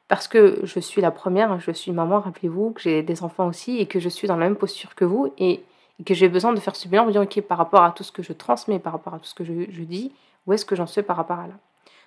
parce 0.09 0.29
que 0.29 0.61
je 0.65 0.81
suis 0.81 1.01
la 1.01 1.11
première, 1.11 1.61
je 1.61 1.71
suis 1.71 1.93
maman, 1.93 2.21
rappelez-vous 2.21 2.73
que 2.73 2.83
j'ai 2.83 3.03
des 3.03 3.23
enfants 3.23 3.47
aussi 3.47 3.79
et 3.79 3.87
que 3.87 4.01
je 4.01 4.09
suis 4.09 4.27
dans 4.27 4.37
la 4.37 4.47
même 4.47 4.57
posture 4.57 4.95
que 4.95 5.05
vous 5.05 5.33
et, 5.39 5.63
que 6.07 6.15
j'ai 6.15 6.31
besoin 6.31 6.55
de 6.55 6.61
faire 6.61 6.75
ce 6.75 6.89
bilan, 6.89 7.05
de 7.05 7.13
dire 7.13 7.21
ok 7.21 7.43
par 7.43 7.59
rapport 7.59 7.83
à 7.83 7.93
tout 7.93 8.03
ce 8.03 8.11
que 8.11 8.23
je 8.23 8.33
transmets, 8.33 8.79
par 8.79 8.95
rapport 8.95 9.13
à 9.13 9.19
tout 9.19 9.27
ce 9.27 9.35
que 9.35 9.45
je, 9.45 9.53
je 9.69 9.83
dis, 9.83 10.13
où 10.47 10.55
est-ce 10.55 10.65
que 10.65 10.75
j'en 10.75 10.87
suis 10.87 11.03
par 11.03 11.15
rapport 11.15 11.39
à 11.39 11.47
là? 11.47 11.53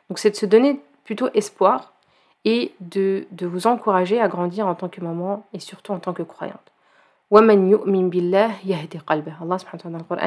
Donc 0.09 0.17
c'est 0.17 0.31
de 0.31 0.35
se 0.35 0.47
donner 0.47 0.79
plutôt 1.03 1.29
espoir 1.35 1.92
et 2.45 2.73
de, 2.79 3.25
de, 3.31 3.47
vous 3.47 3.67
encourager 3.67 4.19
à 4.19 4.27
grandir 4.27 4.67
en 4.67 4.75
tant 4.75 4.89
que 4.89 5.01
maman 5.01 5.45
et 5.53 5.59
surtout 5.59 5.93
en 5.93 5.99
tant 5.99 6.13
que 6.13 6.23
croyante. 6.23 6.59
Allah 7.31 7.47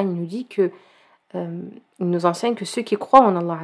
il 0.01 0.15
nous 0.15 0.27
dit 0.27 0.47
que 0.47 0.71
euh, 1.35 1.63
nous 1.99 2.27
enseigne 2.27 2.55
que 2.55 2.65
ceux 2.65 2.83
qui 2.83 2.97
croient 2.97 3.21
en 3.21 3.37
Allah 3.37 3.61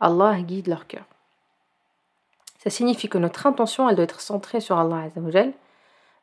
Allah 0.00 0.40
guide 0.40 0.68
leur 0.68 0.86
cœur. 0.86 1.04
Ça 2.58 2.70
signifie 2.70 3.08
que 3.08 3.18
notre 3.18 3.46
intention, 3.46 3.88
elle 3.88 3.96
doit 3.96 4.04
être 4.04 4.20
centrée 4.20 4.60
sur 4.60 4.78
Allah 4.78 5.04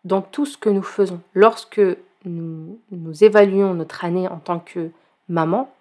dans 0.03 0.21
tout 0.21 0.45
ce 0.45 0.57
que 0.57 0.69
nous 0.69 0.83
faisons. 0.83 1.21
Lorsque 1.33 1.81
nous, 2.25 2.79
nous 2.91 3.23
évaluons 3.23 3.73
notre 3.73 4.03
année 4.05 4.27
en 4.27 4.37
tant 4.37 4.59
que 4.59 4.91
maman, 5.27 5.71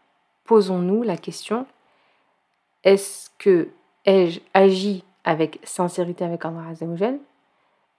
posons-nous 0.44 1.02
la 1.02 1.16
question 1.16 1.66
est-ce 2.84 3.30
que 3.38 3.68
ai-je 4.04 4.40
agi 4.52 5.04
avec 5.24 5.58
sincérité 5.64 6.24
avec 6.24 6.44
Allah 6.44 6.68
Azzawajal 6.70 7.18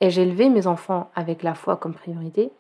Ai-je 0.02 0.22
élevé 0.22 0.50
mes 0.50 0.68
enfants 0.68 1.10
avec 1.16 1.42
la 1.42 1.56
foi 1.56 1.78
comme 1.78 1.94
priorité 1.94 2.52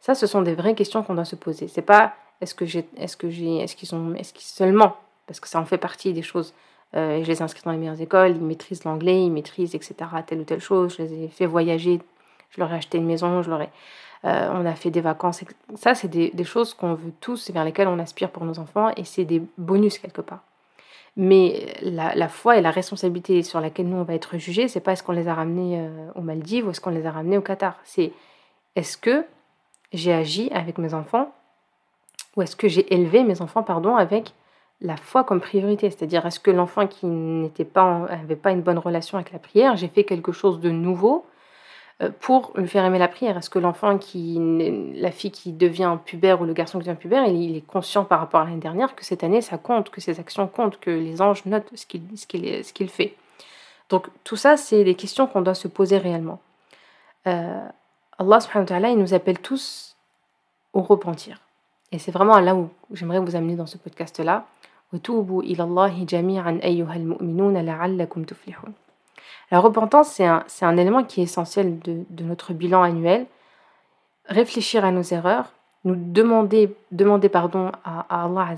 Ça, 0.00 0.14
ce 0.14 0.26
sont 0.26 0.42
des 0.42 0.54
vraies 0.54 0.74
questions 0.74 1.02
qu'on 1.02 1.14
doit 1.14 1.24
se 1.24 1.36
poser. 1.36 1.68
C'est 1.68 1.82
pas 1.82 2.14
est-ce 2.40 2.54
que 2.54 2.66
j'ai, 2.66 2.88
est-ce 2.96 3.16
que 3.16 3.30
j'ai, 3.30 3.58
est-ce 3.58 3.76
qu'ils 3.76 3.88
sont, 3.88 4.14
est-ce 4.14 4.32
qu'ils 4.32 4.44
seulement, 4.44 4.96
parce 5.26 5.40
que 5.40 5.48
ça 5.48 5.60
en 5.60 5.64
fait 5.64 5.78
partie 5.78 6.12
des 6.12 6.22
choses. 6.22 6.54
Euh, 6.96 7.22
je 7.22 7.28
les 7.28 7.38
ai 7.38 7.42
inscrits 7.42 7.62
dans 7.64 7.70
les 7.70 7.78
meilleures 7.78 8.00
écoles, 8.00 8.32
ils 8.32 8.42
maîtrisent 8.42 8.84
l'anglais, 8.84 9.22
ils 9.24 9.30
maîtrisent, 9.30 9.74
etc., 9.76 9.94
telle 10.26 10.40
ou 10.40 10.44
telle 10.44 10.60
chose. 10.60 10.96
Je 10.96 11.02
les 11.02 11.24
ai 11.24 11.28
fait 11.28 11.46
voyager, 11.46 12.00
je 12.50 12.60
leur 12.60 12.72
ai 12.72 12.76
acheté 12.76 12.98
une 12.98 13.06
maison, 13.06 13.42
je 13.42 13.50
leur 13.50 13.62
ai, 13.62 13.68
euh, 14.24 14.48
on 14.52 14.66
a 14.66 14.74
fait 14.74 14.90
des 14.90 15.00
vacances. 15.00 15.44
Ça, 15.76 15.94
c'est 15.94 16.08
des, 16.08 16.30
des 16.30 16.44
choses 16.44 16.74
qu'on 16.74 16.94
veut 16.94 17.12
tous 17.20 17.48
et 17.48 17.52
vers 17.52 17.64
lesquelles 17.64 17.88
on 17.88 17.98
aspire 18.00 18.30
pour 18.30 18.44
nos 18.44 18.58
enfants, 18.58 18.90
et 18.96 19.04
c'est 19.04 19.24
des 19.24 19.42
bonus 19.56 19.98
quelque 19.98 20.20
part. 20.20 20.40
Mais 21.22 21.66
la, 21.82 22.28
foi 22.28 22.56
et 22.56 22.62
la 22.62 22.70
responsabilité 22.70 23.42
sur 23.42 23.60
laquelle 23.60 23.86
nous 23.86 23.98
on 23.98 24.04
va 24.04 24.14
être 24.14 24.38
jugés, 24.38 24.68
c'est 24.68 24.80
pas 24.80 24.92
est-ce 24.92 25.02
qu'on 25.02 25.12
les 25.12 25.28
a 25.28 25.34
ramenés 25.34 25.78
euh, 25.78 26.10
aux 26.14 26.22
Maldives 26.22 26.66
ou 26.66 26.70
est-ce 26.70 26.80
qu'on 26.80 26.88
les 26.88 27.04
a 27.04 27.10
ramenés 27.10 27.36
au 27.36 27.42
Qatar. 27.42 27.78
C'est 27.84 28.12
est-ce 28.74 28.96
que 28.96 29.26
j'ai 29.92 30.14
agi 30.14 30.48
avec 30.54 30.78
mes 30.78 30.94
enfants 30.94 31.30
ou 32.36 32.42
est-ce 32.42 32.56
que 32.56 32.68
j'ai 32.68 32.90
élevé 32.94 33.22
mes 33.22 33.42
enfants 33.42 33.62
pardon 33.62 33.96
avec 33.96 34.32
la 34.80 34.96
foi 34.96 35.22
comme 35.22 35.42
priorité? 35.42 35.90
C'est-à-dire 35.90 36.24
est-ce 36.24 36.40
que 36.40 36.50
l'enfant 36.50 36.86
qui 36.86 37.04
n'était 37.04 37.66
pas 37.66 38.08
pas 38.42 38.52
une 38.52 38.62
bonne 38.62 38.78
relation 38.78 39.18
avec 39.18 39.30
la 39.30 39.38
prière, 39.38 39.76
j'ai 39.76 39.88
fait 39.88 40.04
quelque 40.04 40.32
chose 40.32 40.58
de 40.58 40.70
nouveau 40.70 41.26
pour 42.20 42.52
lui 42.56 42.66
faire 42.66 42.84
aimer 42.84 42.98
la 42.98 43.08
prière 43.08 43.36
Est-ce 43.36 43.50
que 43.50 43.58
l'enfant 43.58 43.98
qui, 43.98 44.38
la 44.94 45.10
fille 45.10 45.30
qui 45.30 45.52
devient 45.52 45.98
pubère 46.04 46.40
ou 46.40 46.46
le 46.46 46.54
garçon 46.54 46.78
qui 46.78 46.86
devient 46.86 46.98
pubère, 46.98 47.26
il, 47.26 47.56
est 47.56 47.66
conscient 47.66 48.04
par 48.04 48.20
rapport 48.20 48.40
à 48.40 48.44
l'année 48.44 48.56
dernière 48.56 48.94
que 48.94 49.04
cette 49.04 49.22
année 49.22 49.42
ça 49.42 49.58
compte, 49.58 49.90
que 49.90 50.00
ses 50.00 50.18
actions 50.18 50.46
comptent, 50.46 50.80
que 50.80 50.90
les 50.90 51.20
anges 51.20 51.44
notent 51.44 51.70
ce 51.74 51.84
qu'il 51.84 52.02
ce 52.16 52.72
qu'il 52.72 52.88
fait. 52.88 53.14
Donc 53.90 54.06
tout 54.24 54.36
ça, 54.36 54.56
c'est 54.56 54.84
des 54.84 54.94
questions 54.94 55.26
qu'on 55.26 55.42
doit 55.42 55.54
se 55.54 55.68
poser 55.68 55.98
réellement. 55.98 56.40
Euh, 57.26 57.60
Allah 58.18 58.40
subhanahu 58.40 58.64
wa 58.64 58.68
ta'ala, 58.68 58.90
il 58.90 58.98
nous 58.98 59.12
appelle 59.12 59.38
tous 59.38 59.96
au 60.72 60.82
repentir. 60.82 61.40
Et 61.92 61.98
c'est 61.98 62.12
vraiment 62.12 62.38
là 62.38 62.54
où 62.54 62.70
j'aimerais 62.92 63.18
vous 63.18 63.34
amener 63.34 63.56
dans 63.56 63.66
ce 63.66 63.76
podcast-là. 63.76 64.46
La 69.50 69.60
repentance, 69.60 70.08
c'est 70.08 70.26
un, 70.26 70.44
un, 70.62 70.76
élément 70.76 71.04
qui 71.04 71.20
est 71.20 71.24
essentiel 71.24 71.78
de, 71.80 72.04
de, 72.08 72.24
notre 72.24 72.52
bilan 72.52 72.82
annuel. 72.82 73.26
Réfléchir 74.26 74.84
à 74.84 74.92
nos 74.92 75.02
erreurs, 75.02 75.52
nous 75.84 75.96
demander, 75.96 76.76
demander 76.92 77.28
pardon 77.28 77.72
à, 77.84 78.24
Allah 78.24 78.54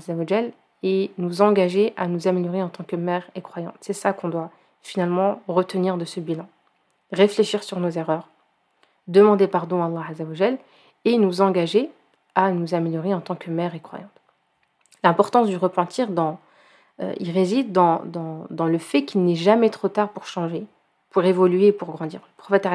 et 0.83 1.11
nous 1.17 1.41
engager 1.41 1.93
à 1.95 2.07
nous 2.07 2.27
améliorer 2.27 2.61
en 2.61 2.69
tant 2.69 2.83
que 2.83 2.95
mère 2.95 3.23
et 3.35 3.41
croyante. 3.41 3.75
C'est 3.81 3.93
ça 3.93 4.13
qu'on 4.13 4.27
doit 4.27 4.51
finalement 4.81 5.41
retenir 5.47 5.97
de 5.97 6.05
ce 6.05 6.19
bilan. 6.19 6.47
Réfléchir 7.11 7.63
sur 7.63 7.79
nos 7.79 7.89
erreurs, 7.89 8.27
demander 9.07 9.47
pardon 9.47 9.81
à 9.81 9.85
Allah 9.87 10.05
Azzawajal 10.09 10.57
et 11.05 11.17
nous 11.17 11.41
engager 11.41 11.89
à 12.35 12.51
nous 12.51 12.73
améliorer 12.73 13.13
en 13.13 13.21
tant 13.21 13.35
que 13.35 13.49
mère 13.49 13.75
et 13.75 13.79
croyante. 13.79 14.09
L'importance 15.03 15.47
du 15.47 15.57
repentir 15.57 16.09
dans, 16.09 16.39
il 17.19 17.31
réside 17.31 17.71
dans, 17.71 18.01
dans, 18.05 18.65
le 18.65 18.77
fait 18.77 19.03
qu'il 19.03 19.23
n'est 19.25 19.35
jamais 19.35 19.69
trop 19.69 19.89
tard 19.89 20.09
pour 20.09 20.25
changer, 20.25 20.65
pour 21.09 21.25
évoluer, 21.25 21.71
pour 21.71 21.91
grandir. 21.91 22.21
Le 22.21 22.43
prophète 22.43 22.67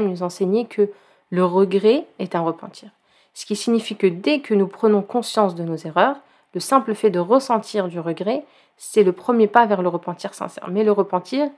nous 0.00 0.22
enseignait 0.22 0.64
que 0.64 0.90
le 1.30 1.44
regret 1.44 2.06
est 2.18 2.34
un 2.34 2.40
repentir. 2.40 2.90
Ce 3.34 3.46
qui 3.46 3.56
signifie 3.56 3.96
que 3.96 4.06
dès 4.06 4.40
que 4.40 4.54
nous 4.54 4.66
prenons 4.66 5.02
conscience 5.02 5.54
de 5.54 5.64
nos 5.64 5.76
erreurs, 5.76 6.16
le 6.54 6.60
simple 6.60 6.94
fait 6.94 7.10
de 7.10 7.18
ressentir 7.18 7.88
du 7.88 7.98
regret, 7.98 8.44
c'est 8.76 9.02
le 9.02 9.12
premier 9.12 9.46
pas 9.46 9.66
vers 9.66 9.82
le 9.82 9.88
repentir 9.88 10.34
sincère. 10.34 10.68
Mais 10.68 10.84
le 10.84 10.92
repentir, 10.92 11.48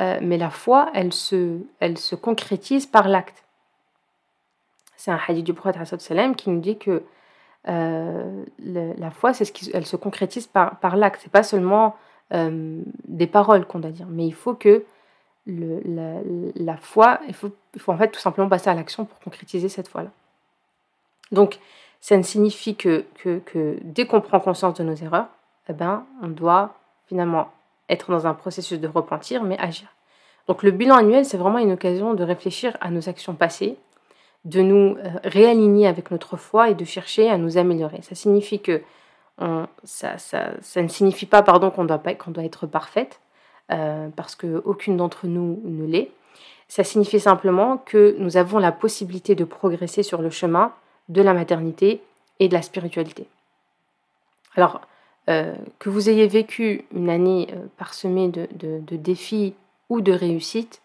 euh, 0.00 0.18
mais 0.20 0.36
la 0.36 0.50
foi, 0.50 0.90
elle 0.94 1.12
se, 1.12 1.58
elle 1.80 1.98
se 1.98 2.14
concrétise 2.14 2.86
par 2.86 3.08
l'acte. 3.08 3.44
C'est 4.96 5.10
un 5.10 5.18
hadith 5.26 5.44
du 5.44 5.54
prophète 5.54 6.36
qui 6.36 6.50
nous 6.50 6.60
dit 6.60 6.78
que 6.78 7.02
euh, 7.68 8.44
la 8.58 9.10
foi, 9.10 9.32
c'est 9.34 9.44
ce 9.44 9.52
qui, 9.52 9.70
elle 9.72 9.86
se 9.86 9.96
concrétise 9.96 10.46
par, 10.46 10.78
par 10.80 10.96
l'acte. 10.96 11.20
C'est 11.22 11.32
pas 11.32 11.42
seulement 11.42 11.96
euh, 12.32 12.82
des 13.06 13.26
paroles 13.26 13.66
qu'on 13.66 13.78
doit 13.78 13.90
dire, 13.90 14.06
mais 14.08 14.26
il 14.26 14.34
faut 14.34 14.54
que 14.54 14.84
la, 15.46 16.76
foi, 16.76 17.20
il 17.26 17.34
faut, 17.34 17.50
il 17.74 17.80
faut 17.80 17.92
en 17.92 17.96
fait 17.96 18.08
tout 18.08 18.20
simplement 18.20 18.48
passer 18.48 18.70
à 18.70 18.74
l'action 18.74 19.04
pour 19.04 19.18
concrétiser 19.18 19.68
cette 19.68 19.88
foi-là. 19.88 20.10
Donc, 21.32 21.58
ça 22.00 22.16
ne 22.16 22.22
signifie 22.22 22.76
que, 22.76 23.04
que, 23.14 23.78
dès 23.82 24.06
qu'on 24.06 24.20
prend 24.20 24.40
conscience 24.40 24.74
de 24.74 24.84
nos 24.84 24.94
erreurs, 24.94 25.28
eh 25.68 25.72
ben, 25.72 26.04
on 26.20 26.28
doit 26.28 26.74
finalement 27.06 27.48
être 27.88 28.10
dans 28.10 28.26
un 28.26 28.34
processus 28.34 28.80
de 28.80 28.88
repentir, 28.88 29.42
mais 29.42 29.58
agir. 29.58 29.88
Donc 30.48 30.62
le 30.62 30.72
bilan 30.72 30.96
annuel, 30.96 31.24
c'est 31.24 31.36
vraiment 31.36 31.58
une 31.58 31.72
occasion 31.72 32.14
de 32.14 32.24
réfléchir 32.24 32.76
à 32.80 32.90
nos 32.90 33.08
actions 33.08 33.34
passées, 33.34 33.76
de 34.44 34.60
nous 34.60 34.96
euh, 34.96 35.10
réaligner 35.24 35.86
avec 35.86 36.10
notre 36.10 36.36
foi 36.36 36.70
et 36.70 36.74
de 36.74 36.84
chercher 36.84 37.30
à 37.30 37.38
nous 37.38 37.58
améliorer. 37.58 38.02
Ça 38.02 38.14
signifie 38.14 38.60
que 38.60 38.82
ça, 39.84 40.16
ne 40.76 40.88
signifie 40.88 41.26
pas 41.26 41.42
pardon 41.42 41.70
qu'on 41.70 41.84
doit 41.84 41.98
qu'on 41.98 42.30
doit 42.30 42.44
être 42.44 42.66
parfaite 42.66 43.20
euh, 43.72 44.08
parce 44.14 44.36
qu'aucune 44.36 44.96
d'entre 44.96 45.26
nous 45.26 45.60
ne 45.64 45.84
l'est. 45.84 46.10
Ça 46.68 46.84
signifie 46.84 47.18
simplement 47.18 47.78
que 47.78 48.14
nous 48.18 48.36
avons 48.36 48.58
la 48.58 48.72
possibilité 48.72 49.34
de 49.34 49.44
progresser 49.44 50.02
sur 50.02 50.22
le 50.22 50.30
chemin 50.30 50.72
de 51.08 51.22
la 51.22 51.34
maternité 51.34 52.02
et 52.38 52.48
de 52.48 52.54
la 52.54 52.62
spiritualité. 52.62 53.26
Alors, 54.54 54.80
euh, 55.28 55.54
que 55.78 55.88
vous 55.88 56.08
ayez 56.08 56.26
vécu 56.28 56.84
une 56.94 57.10
année 57.10 57.48
parsemée 57.78 58.28
de, 58.28 58.46
défis 58.96 59.54
ou 59.88 60.00
de 60.00 60.12
réussites, 60.12 60.82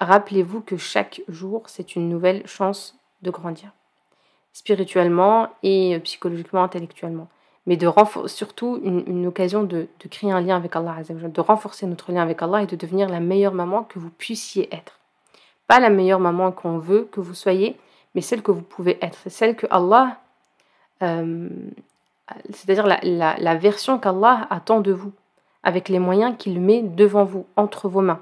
rappelez-vous 0.00 0.60
que 0.62 0.76
chaque 0.76 1.22
jour, 1.28 1.62
c'est 1.66 1.94
une 1.94 2.08
nouvelle 2.08 2.46
chance 2.46 2.96
de 3.22 3.30
grandir, 3.30 3.70
spirituellement 4.52 5.48
et 5.62 5.94
euh, 5.94 5.98
psychologiquement, 6.00 6.62
intellectuellement. 6.62 7.28
Mais 7.66 7.78
surtout 8.26 8.80
une, 8.82 9.26
occasion 9.26 9.62
de, 9.62 9.86
créer 10.10 10.32
un 10.32 10.40
lien 10.40 10.56
avec 10.56 10.74
Allah, 10.74 10.96
de 11.08 11.40
renforcer 11.40 11.86
notre 11.86 12.10
lien 12.10 12.22
avec 12.22 12.42
Allah 12.42 12.62
et 12.62 12.66
de 12.66 12.74
devenir 12.74 13.08
la 13.08 13.20
meilleure 13.20 13.52
maman 13.52 13.84
que 13.84 13.98
vous 13.98 14.10
puissiez 14.10 14.74
être. 14.74 14.98
Pas 15.68 15.78
la 15.78 15.90
meilleure 15.90 16.20
maman 16.20 16.52
qu'on 16.52 16.78
veut 16.78 17.08
que 17.12 17.20
vous 17.20 17.34
soyez, 17.34 17.76
mais 18.14 18.22
celle 18.22 18.42
que 18.42 18.50
vous 18.50 18.62
pouvez 18.62 18.98
être. 19.02 19.18
Celle 19.28 19.54
que 19.54 19.66
Allah, 19.70 20.18
euh, 21.02 21.48
c'est-à-dire 22.50 22.86
la, 22.86 23.54
version 23.56 23.98
qu'Allah 23.98 24.46
attend 24.50 24.80
de 24.80 24.92
vous, 24.92 25.12
avec 25.62 25.88
les 25.88 25.98
moyens 25.98 26.34
qu'il 26.38 26.60
met 26.60 26.82
devant 26.82 27.24
vous, 27.24 27.46
entre 27.56 27.88
vos 27.88 28.00
mains, 28.00 28.20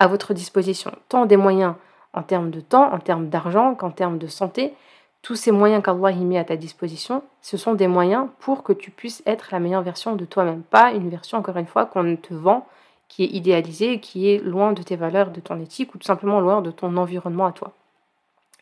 à 0.00 0.08
votre 0.08 0.34
disposition. 0.34 0.90
Tant 1.08 1.26
des 1.26 1.36
moyens 1.36 1.74
en 2.12 2.22
termes 2.22 2.50
de 2.50 2.60
temps, 2.60 2.92
en 2.92 2.98
termes 2.98 3.28
d'argent, 3.28 3.76
qu'en 3.76 3.90
termes 3.90 4.18
de 4.18 4.26
santé. 4.26 4.74
Tous 5.22 5.36
ces 5.36 5.52
moyens 5.52 5.82
qu'Allah 5.82 6.10
y 6.10 6.24
met 6.24 6.38
à 6.38 6.44
ta 6.44 6.56
disposition, 6.56 7.22
ce 7.42 7.58
sont 7.58 7.74
des 7.74 7.86
moyens 7.86 8.26
pour 8.40 8.62
que 8.62 8.72
tu 8.72 8.90
puisses 8.90 9.22
être 9.26 9.50
la 9.52 9.60
meilleure 9.60 9.82
version 9.82 10.16
de 10.16 10.24
toi-même. 10.24 10.62
Pas 10.62 10.92
une 10.92 11.10
version, 11.10 11.38
encore 11.38 11.58
une 11.58 11.66
fois, 11.66 11.84
qu'on 11.84 12.16
te 12.16 12.32
vend, 12.32 12.66
qui 13.08 13.24
est 13.24 13.28
idéalisée, 13.28 14.00
qui 14.00 14.30
est 14.30 14.38
loin 14.38 14.72
de 14.72 14.82
tes 14.82 14.96
valeurs, 14.96 15.30
de 15.30 15.40
ton 15.40 15.60
éthique, 15.60 15.94
ou 15.94 15.98
tout 15.98 16.06
simplement 16.06 16.40
loin 16.40 16.62
de 16.62 16.70
ton 16.70 16.96
environnement 16.96 17.46
à 17.46 17.52
toi. 17.52 17.72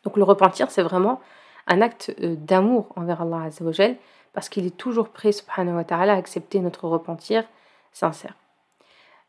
Donc 0.03 0.17
le 0.17 0.25
repentir, 0.25 0.71
c'est 0.71 0.83
vraiment 0.83 1.21
un 1.69 1.81
acte 1.81 2.13
euh, 2.21 2.35
d'amour 2.37 2.89
envers 2.97 3.23
Allah 3.23 3.43
Azzawajal, 3.47 3.97
parce 4.33 4.49
qu'il 4.49 4.67
est 4.67 4.77
toujours 4.77 5.11
prêt, 5.11 5.31
subhanahu 5.31 5.77
wa 5.77 5.85
ta'ala, 5.85 6.15
à 6.15 6.17
accepter 6.17 6.59
notre 6.61 6.89
repentir 6.89 7.45
sincère. 7.93 8.35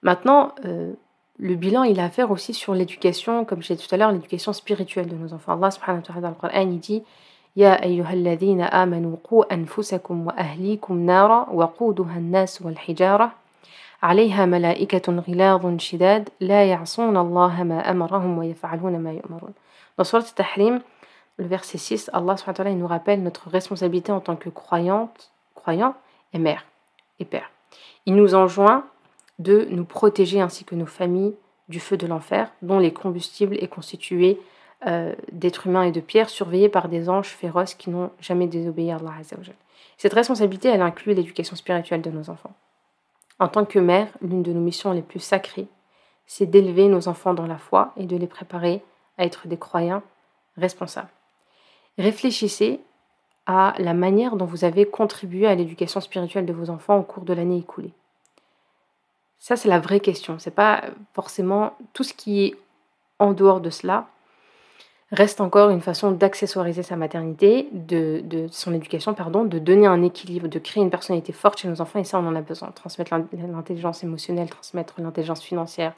Maintenant, 0.01 0.55
euh, 0.65 0.93
le 1.38 1.54
bilan, 1.56 1.82
il 1.82 1.98
a 1.98 2.04
à 2.04 2.10
faire 2.10 2.30
aussi 2.30 2.54
sur 2.54 2.74
l'éducation, 2.74 3.44
comme 3.44 3.62
je 3.62 3.72
disais 3.72 3.86
tout 3.86 3.92
à 3.94 3.98
l'heure, 3.98 4.12
l'éducation 4.12 4.52
spirituelle 4.52 5.08
de 5.08 5.16
nos 5.16 5.32
enfants. 5.32 5.54
Allah 5.54 5.70
subhanahu 5.70 6.00
wa 6.00 6.06
ta'ala 6.06 6.20
dans 6.20 6.28
le 6.28 6.34
Coran, 6.34 6.60
il 6.60 6.78
dit 6.78 7.02
Ya 7.56 7.74
ayyuhalladhina 7.74 8.66
amanu 8.66 9.16
qu 9.16 9.42
anfusakum 9.50 10.26
wa 10.26 10.34
ahlikum 10.36 11.04
nara 11.04 11.46
wa 11.50 11.66
quduha 11.68 12.16
an-nas 12.16 12.60
wal 12.60 12.76
hijara 12.86 13.32
عليها 14.02 14.46
ملائكة 14.46 15.24
غلاظ 15.28 15.78
شداد 15.78 16.28
لا 16.40 16.64
يعصون 16.64 17.16
الله 17.16 17.62
ما 17.62 17.90
أمرهم 17.90 18.38
ويفعلون 18.38 18.98
ما 18.98 19.12
يؤمرون 19.12 19.54
dans 19.96 20.04
Surat 20.04 20.24
Tahrim, 20.34 20.80
le 21.36 21.46
verset 21.46 21.78
6, 21.78 22.10
Allah 22.12 22.34
il 22.66 22.78
nous 22.78 22.86
rappelle 22.86 23.22
notre 23.22 23.48
responsabilité 23.48 24.10
en 24.10 24.20
tant 24.20 24.34
que 24.36 24.48
croyante, 24.48 25.30
croyant 25.54 25.94
et 26.32 26.38
mère 26.38 26.64
et 27.20 27.24
père. 27.24 27.50
Il 28.06 28.16
nous 28.16 28.34
enjoint 28.34 28.84
de 29.39 29.67
nous 29.72 29.86
protéger 29.86 30.41
ainsi 30.41 30.65
que 30.65 30.75
nos 30.75 30.86
familles 30.86 31.36
du 31.69 31.79
feu 31.79 31.98
de 31.98 32.08
l'enfer, 32.08 32.51
dont 32.62 32.79
les 32.79 32.93
combustibles 32.93 33.55
est 33.62 33.67
constitué 33.67 34.39
euh, 34.86 35.13
d'êtres 35.31 35.67
humains 35.67 35.84
et 35.84 35.91
de 35.91 36.00
pierres 36.00 36.29
surveillés 36.29 36.69
par 36.69 36.89
des 36.89 37.10
anges 37.10 37.29
féroces 37.29 37.74
qui 37.74 37.89
n'ont 37.89 38.12
jamais 38.19 38.48
désobéi 38.48 38.91
à 38.91 38.98
Allah 38.98 39.12
Cette 39.98 40.13
responsabilité, 40.13 40.69
elle 40.69 40.81
inclut 40.81 41.13
l'éducation 41.13 41.55
spirituelle 41.55 42.01
de 42.01 42.10
nos 42.10 42.29
enfants. 42.29 42.53
En 43.39 43.48
tant 43.48 43.65
que 43.65 43.79
mère, 43.79 44.08
l'une 44.22 44.43
de 44.43 44.51
nos 44.51 44.60
missions 44.60 44.91
les 44.91 45.01
plus 45.01 45.19
sacrées, 45.19 45.67
c'est 46.25 46.46
d'élever 46.46 46.88
nos 46.88 47.08
enfants 47.08 47.34
dans 47.34 47.48
la 47.48 47.58
foi 47.58 47.93
et 47.98 48.05
de 48.05 48.15
les 48.15 48.27
préparer 48.27 48.81
à 49.17 49.25
être 49.25 49.48
des 49.48 49.58
croyants 49.58 50.03
responsables. 50.58 51.10
Réfléchissez 51.98 52.79
à 53.46 53.74
la 53.79 53.93
manière 53.93 54.36
dont 54.36 54.46
vous 54.46 54.63
avez 54.63 54.86
contribué 54.86 55.48
à 55.48 55.55
l'éducation 55.55 56.01
spirituelle 56.01 56.46
de 56.46 56.53
vos 56.53 56.69
enfants 56.69 56.98
au 56.98 57.03
cours 57.03 57.24
de 57.24 57.34
l'année 57.34 57.58
écoulée. 57.58 57.93
Ça, 59.39 59.55
c'est 59.55 59.69
la 59.69 59.79
vraie 59.79 60.00
question. 60.00 60.38
C'est 60.38 60.53
pas 60.53 60.84
forcément 61.13 61.74
tout 61.93 62.03
ce 62.03 62.13
qui 62.13 62.46
est 62.46 62.55
en 63.19 63.34
dehors 63.34 63.62
de 63.62 63.69
cela 63.69 64.08
reste 65.12 65.41
encore 65.41 65.72
une 65.72 65.81
façon 65.81 66.12
d'accessoiriser 66.12 66.84
sa 66.84 66.96
maternité, 66.96 67.67
de, 67.72 68.48
son 68.51 68.74
éducation, 68.74 69.13
pardon, 69.13 69.43
de 69.43 69.58
donner 69.58 69.88
un 69.88 70.03
équilibre, 70.03 70.48
de 70.48 70.60
créer 70.60 70.84
une 70.84 70.91
personnalité 70.91 71.34
forte 71.34 71.60
chez 71.60 71.67
nos 71.67 71.81
enfants, 71.81 72.00
et 72.00 72.03
ça, 72.03 72.19
on 72.19 72.27
en 72.27 72.36
a 72.36 72.41
besoin. 72.41 72.69
Transmettre 72.72 73.12
l'intelligence 73.13 74.03
émotionnelle, 74.03 74.50
transmettre 74.50 75.01
l'intelligence 75.01 75.41
financière, 75.41 75.93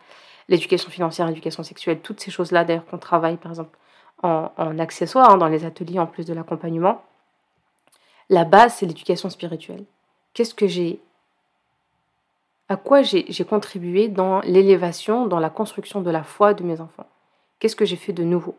l'éducation 0.47 0.89
financière, 0.89 1.27
l'éducation 1.27 1.63
sexuelle, 1.63 1.99
toutes 1.99 2.21
ces 2.21 2.31
choses-là, 2.31 2.63
d'ailleurs, 2.63 2.85
qu'on 2.85 2.97
travaille 2.97 3.37
par 3.37 3.51
exemple 3.51 3.77
en, 4.23 4.49
accessoire 4.79 5.31
hein, 5.31 5.37
dans 5.37 5.47
les 5.47 5.65
ateliers 5.65 5.99
en 5.99 6.07
plus 6.07 6.25
de 6.25 6.33
l'accompagnement. 6.33 7.03
La 8.29 8.45
base, 8.45 8.75
c'est 8.75 8.85
l'éducation 8.85 9.29
spirituelle. 9.29 9.83
Qu'est-ce 10.33 10.53
que 10.53 10.67
j'ai. 10.67 11.01
À 12.71 12.77
quoi 12.77 13.01
j'ai 13.01 13.43
contribué 13.43 14.07
dans 14.07 14.39
l'élévation, 14.45 15.25
dans 15.25 15.41
la 15.41 15.49
construction 15.49 15.99
de 15.99 16.09
la 16.09 16.23
foi 16.23 16.53
de 16.53 16.63
mes 16.63 16.79
enfants? 16.79 17.05
Qu'est-ce 17.59 17.75
que 17.75 17.83
j'ai 17.83 17.97
fait 17.97 18.13
de 18.13 18.23
nouveau? 18.23 18.55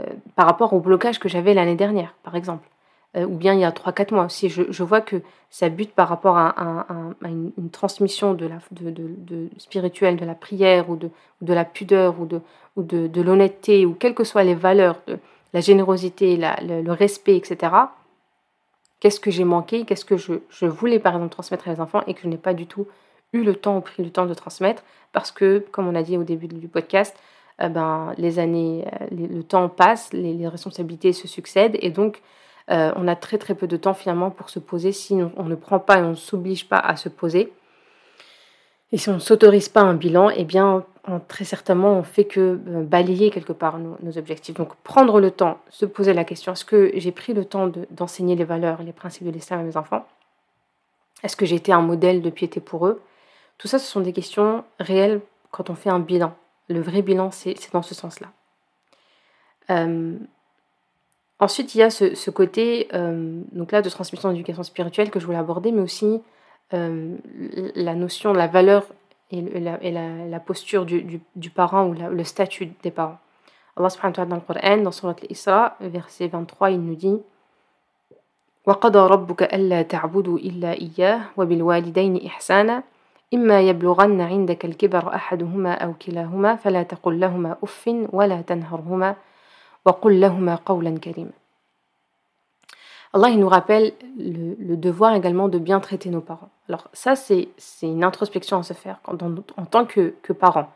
Euh, 0.00 0.06
Par 0.36 0.46
rapport 0.46 0.72
au 0.72 0.80
blocage 0.80 1.18
que 1.18 1.28
j'avais 1.28 1.52
l'année 1.52 1.74
dernière, 1.74 2.14
par 2.22 2.34
exemple. 2.34 2.66
Euh, 3.14 3.26
ou 3.26 3.36
bien 3.36 3.52
il 3.52 3.60
y 3.60 3.64
a 3.64 3.70
3-4 3.70 4.14
mois 4.14 4.24
aussi. 4.24 4.48
Je, 4.48 4.82
vois 4.82 5.02
que 5.02 5.20
ça 5.50 5.68
bute 5.68 5.92
par 5.92 6.08
rapport 6.08 6.38
à, 6.38 6.86
une, 7.24 7.68
transmission 7.70 8.34
spirituelle, 9.58 10.16
de 10.16 10.24
la 10.24 10.34
prière 10.34 10.88
ou 10.88 10.96
de, 10.96 11.10
la 11.52 11.66
pudeur 11.66 12.14
ou 12.20 12.82
de, 12.82 13.20
l'honnêteté 13.20 13.84
ou 13.84 13.92
quelles 13.92 14.14
que 14.14 14.24
soient 14.24 14.44
les 14.44 14.54
valeurs, 14.54 14.96
de 15.06 15.18
la 15.52 15.60
générosité, 15.60 16.38
le, 16.38 16.90
respect, 16.90 17.36
etc. 17.36 17.70
Qu'est-ce 19.00 19.20
que 19.20 19.30
j'ai 19.30 19.44
manqué? 19.44 19.84
Qu'est-ce 19.84 20.06
que 20.06 20.16
je, 20.16 20.64
voulais 20.64 20.98
par 20.98 21.12
exemple 21.12 21.32
transmettre 21.32 21.68
à 21.68 21.72
mes 21.72 21.80
enfants 21.80 22.02
et 22.06 22.14
que 22.14 22.22
je 22.22 22.28
n'ai 22.28 22.38
pas 22.38 22.54
du 22.54 22.66
tout 22.66 22.86
eu 23.32 23.42
le 23.42 23.54
temps 23.54 23.78
ou 23.78 23.80
pris 23.80 24.02
le 24.02 24.10
temps 24.10 24.26
de 24.26 24.34
transmettre 24.34 24.82
parce 25.12 25.30
que, 25.30 25.64
comme 25.70 25.86
on 25.88 25.94
a 25.94 26.02
dit 26.02 26.16
au 26.16 26.24
début 26.24 26.48
du 26.48 26.68
podcast, 26.68 27.16
euh, 27.60 27.68
ben, 27.68 28.14
les 28.18 28.38
années, 28.38 28.84
le 29.10 29.42
temps 29.42 29.68
passe, 29.68 30.12
les, 30.12 30.48
responsabilités 30.48 31.12
se 31.12 31.28
succèdent 31.28 31.76
et 31.80 31.90
donc 31.90 32.22
euh, 32.70 32.92
on 32.96 33.08
a 33.08 33.16
très 33.16 33.38
très 33.38 33.54
peu 33.54 33.66
de 33.66 33.76
temps 33.76 33.94
finalement 33.94 34.30
pour 34.30 34.50
se 34.50 34.58
poser 34.58 34.92
si 34.92 35.18
on, 35.36 35.44
ne 35.44 35.54
prend 35.54 35.78
pas 35.78 35.98
et 35.98 36.02
on 36.02 36.10
ne 36.10 36.14
s'oblige 36.14 36.68
pas 36.68 36.78
à 36.78 36.96
se 36.96 37.08
poser. 37.08 37.52
Et 38.92 38.98
si 38.98 39.08
on 39.08 39.14
ne 39.14 39.18
s'autorise 39.18 39.68
pas 39.68 39.80
un 39.80 39.94
bilan, 39.94 40.30
eh 40.30 40.44
bien 40.44 40.84
très 41.26 41.44
certainement 41.44 41.94
on 41.94 42.02
fait 42.04 42.24
que 42.24 42.40
euh, 42.40 42.82
balayer 42.82 43.30
quelque 43.30 43.52
part 43.52 43.78
nos, 43.78 44.18
objectifs. 44.18 44.54
Donc 44.54 44.74
prendre 44.76 45.20
le 45.20 45.30
temps, 45.30 45.58
se 45.68 45.84
poser 45.86 46.12
la 46.14 46.24
question, 46.24 46.52
est-ce 46.52 46.64
que 46.64 46.92
j'ai 46.94 47.12
pris 47.12 47.34
le 47.34 47.44
temps 47.44 47.70
d'enseigner 47.90 48.36
les 48.36 48.44
valeurs 48.44 48.80
et 48.80 48.84
les 48.84 48.92
principes 48.92 49.26
de 49.26 49.30
l'islam 49.30 49.60
à 49.60 49.62
mes 49.64 49.76
enfants? 49.76 50.06
Est-ce 51.22 51.36
que 51.36 51.46
j'ai 51.46 51.56
été 51.56 51.72
un 51.72 51.82
modèle 51.82 52.22
de 52.22 52.30
piété 52.30 52.60
pour 52.60 52.86
eux? 52.86 53.00
Tout 53.57 53.67
ça, 53.67 53.79
ce 53.79 53.89
sont 53.89 54.01
des 54.01 54.13
questions 54.13 54.63
réelles 54.79 55.21
quand 55.51 55.69
on 55.69 55.75
fait 55.75 55.89
un 55.89 55.99
bilan. 55.99 56.35
Le 56.69 56.81
vrai 56.81 57.01
bilan, 57.01 57.31
c'est 57.31 57.55
dans 57.73 57.81
ce 57.81 57.95
sens-là. 57.95 58.27
Euh, 59.69 60.17
Ensuite, 61.39 61.75
il 61.75 61.79
y 61.79 61.83
a 61.83 61.91
ce, 61.91 62.29
côté 62.31 62.87
euh, 62.95 63.41
donc 63.51 63.71
là, 63.71 63.83
de 63.83 63.89
transmission 63.89 64.31
d'éducation 64.31 64.63
spirituelle 64.63 65.11
que 65.11 65.19
je 65.19 65.25
voulais 65.25 65.37
aborder, 65.37 65.71
mais 65.71 65.81
aussi 65.81 66.21
la 66.71 67.95
notion, 67.95 68.33
la 68.33 68.47
valeur 68.47 68.87
et, 69.31 69.41
la, 69.41 70.39
posture 70.39 70.85
du, 70.85 71.49
parent 71.51 71.87
ou 71.87 71.93
le 71.93 72.23
statut 72.23 72.71
des 72.81 72.91
parents. 72.91 73.19
Allah 73.75 73.89
subhanahu 73.89 74.11
wa 74.11 74.15
ta'ala 74.15 74.29
dans 74.29 74.35
le 74.37 74.41
Coran, 74.41 74.77
dans 74.77 74.91
Surat 74.91 75.15
al-Isra, 75.21 75.77
verset 75.79 76.27
23, 76.27 76.71
il 76.71 76.81
nous 76.81 76.95
dit 76.95 77.21
وقضى 78.67 78.99
ربك 78.99 79.43
ألا 79.43 79.81
تعبدوا 79.81 80.37
إلا 80.37 80.73
إياه 80.73 81.21
وبالوالدين 81.37 82.25
إحسانا 82.25 82.83
إما 83.33 83.61
يبلغن 83.61 84.21
عندك 84.21 84.65
الكبر 84.65 85.15
أحدهما 85.15 85.73
أو 85.73 85.93
كلاهما 85.93 86.55
فلا 86.55 86.83
تقل 86.83 87.19
لهما 87.19 87.57
أف 87.63 87.89
ولا 88.13 88.41
تنهرهما 88.41 89.15
وقل 89.85 90.21
لهما 90.21 90.55
قولا 90.55 90.97
كريما 90.99 91.31
Allah 93.13 93.29
il 93.29 93.39
nous 93.39 93.47
rappelle 93.47 93.93
le, 94.17 94.55
le, 94.59 94.77
devoir 94.77 95.15
également 95.15 95.47
de 95.47 95.57
bien 95.57 95.79
traiter 95.79 96.09
nos 96.09 96.19
parents. 96.19 96.49
Alors 96.67 96.89
ça, 96.93 97.15
c'est 97.15 97.47
une 97.81 98.03
introspection 98.03 98.59
à 98.59 98.63
se 98.63 98.73
faire 98.73 98.99
en, 99.07 99.15
en 99.55 99.65
tant 99.65 99.85
que, 99.85 100.13
que 100.21 100.33
parent. 100.33 100.69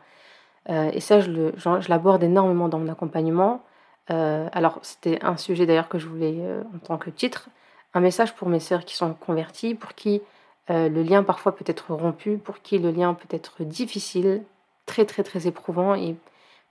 Euh, 0.70 0.90
et 0.92 1.00
ça, 1.00 1.20
je 1.20 1.88
l'aborde 1.88 2.22
énormément 2.22 2.68
dans 2.68 2.78
mon 2.78 2.90
accompagnement. 2.90 3.62
Euh, 4.10 4.48
alors, 4.52 4.78
c'était 4.82 5.22
un 5.22 5.36
sujet 5.36 5.66
d'ailleurs 5.66 5.88
que 5.88 5.98
je 5.98 6.08
voulais, 6.08 6.36
euh, 6.38 6.62
en 6.74 6.78
tant 6.78 6.98
que 6.98 7.10
titre, 7.10 7.48
un 7.94 8.00
message 8.00 8.34
pour 8.34 8.48
mes 8.48 8.60
sœurs 8.60 8.84
qui 8.84 8.96
sont 8.96 9.14
converties, 9.14 9.74
pour 9.74 9.94
qui 9.94 10.22
le 10.69 11.01
lien 11.01 11.23
parfois 11.23 11.55
peut 11.55 11.65
être 11.67 11.93
rompu, 11.93 12.37
pour 12.37 12.61
qui 12.61 12.77
le 12.79 12.91
lien 12.91 13.13
peut 13.13 13.27
être 13.35 13.63
difficile, 13.63 14.43
très 14.85 15.05
très 15.05 15.23
très 15.23 15.47
éprouvant. 15.47 15.95
Et 15.95 16.15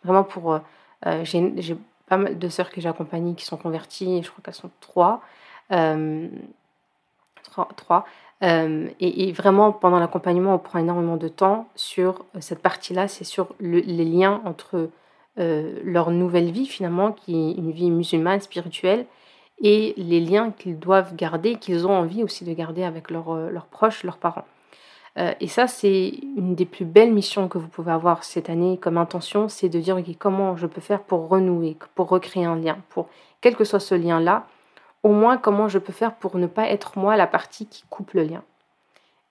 vraiment 0.05 0.25
pour... 0.25 0.61
j'ai 1.23 1.77
pas 2.07 2.17
mal 2.17 2.39
de 2.39 2.49
sœurs 2.49 2.71
que 2.71 2.81
j'ai 2.81 2.89
accompagnées 2.89 3.35
qui 3.35 3.45
sont 3.45 3.57
converties, 3.57 4.23
je 4.23 4.31
crois 4.31 4.43
qu'elles 4.45 4.55
sont 4.55 4.71
trois. 4.81 5.23
trois, 7.77 8.05
euh, 8.43 8.89
et, 9.01 9.33
vraiment, 9.33 9.73
pendant 9.73 9.99
l'accompagnement, 9.99 10.55
on 10.55 10.59
prend 10.59 10.79
énormément 10.79 11.17
de 11.17 11.29
temps 11.29 11.69
sur 11.75 12.25
euh, 12.35 12.41
cette 12.41 12.61
partie-là, 12.61 13.09
c'est 13.09 13.25
sur 13.25 13.49
les 13.61 13.83
liens 13.83 14.43
entre 14.45 14.91
euh, 15.39 15.81
leur 15.85 16.11
nouvelle 16.11 16.51
vie, 16.51 16.67
finalement, 16.67 17.13
qui 17.13 17.35
est 17.35 17.53
une 17.53 17.73
vie 17.73 17.91
musulmane, 17.91 18.41
spirituelle, 18.41 19.07
et 19.63 19.95
les 19.97 20.21
liens 20.21 20.51
qu'ils 20.51 20.79
doivent 20.79 21.15
garder, 21.17 21.57
qu'ils 21.57 21.87
ont 21.87 21.97
envie 21.97 22.23
aussi 22.23 22.45
de 22.45 22.53
garder 22.53 22.85
avec 22.85 23.11
leurs 23.11 23.67
proches, 23.71 24.05
leurs 24.05 24.19
parents. 24.19 24.45
et 25.17 25.49
ça, 25.49 25.67
c'est 25.67 26.13
une 26.37 26.55
des 26.55 26.67
plus 26.67 26.85
belles 26.85 27.13
missions 27.13 27.49
que 27.49 27.57
vous 27.57 27.69
pouvez 27.69 27.91
avoir 27.91 28.23
cette 28.23 28.51
année 28.51 28.77
comme 28.77 28.99
intention, 28.99 29.49
c'est 29.49 29.71
de 29.71 29.81
dire 29.81 29.97
comment 30.19 30.57
je 30.57 30.67
peux 30.67 30.83
faire 30.83 31.03
pour 31.03 31.29
renouer, 31.29 31.77
pour 31.95 32.09
recréer 32.09 32.45
un 32.45 32.57
lien, 32.57 32.77
pour 32.91 33.09
quel 33.41 33.57
que 33.57 33.65
soit 33.65 33.81
ce 33.81 33.95
lien-là, 33.95 34.47
au 35.07 35.13
moins 35.13 35.37
comment 35.37 35.69
je 35.69 35.79
peux 35.79 35.93
faire 35.93 36.15
pour 36.15 36.37
ne 36.37 36.49
pas 36.49 36.69
être 36.69 36.99
moi 36.99 37.17
la 37.17 37.29
partie 37.29 37.67
qui 37.67 37.85
coupe 37.89 38.13
le 38.13 38.25
lien, 38.25 38.43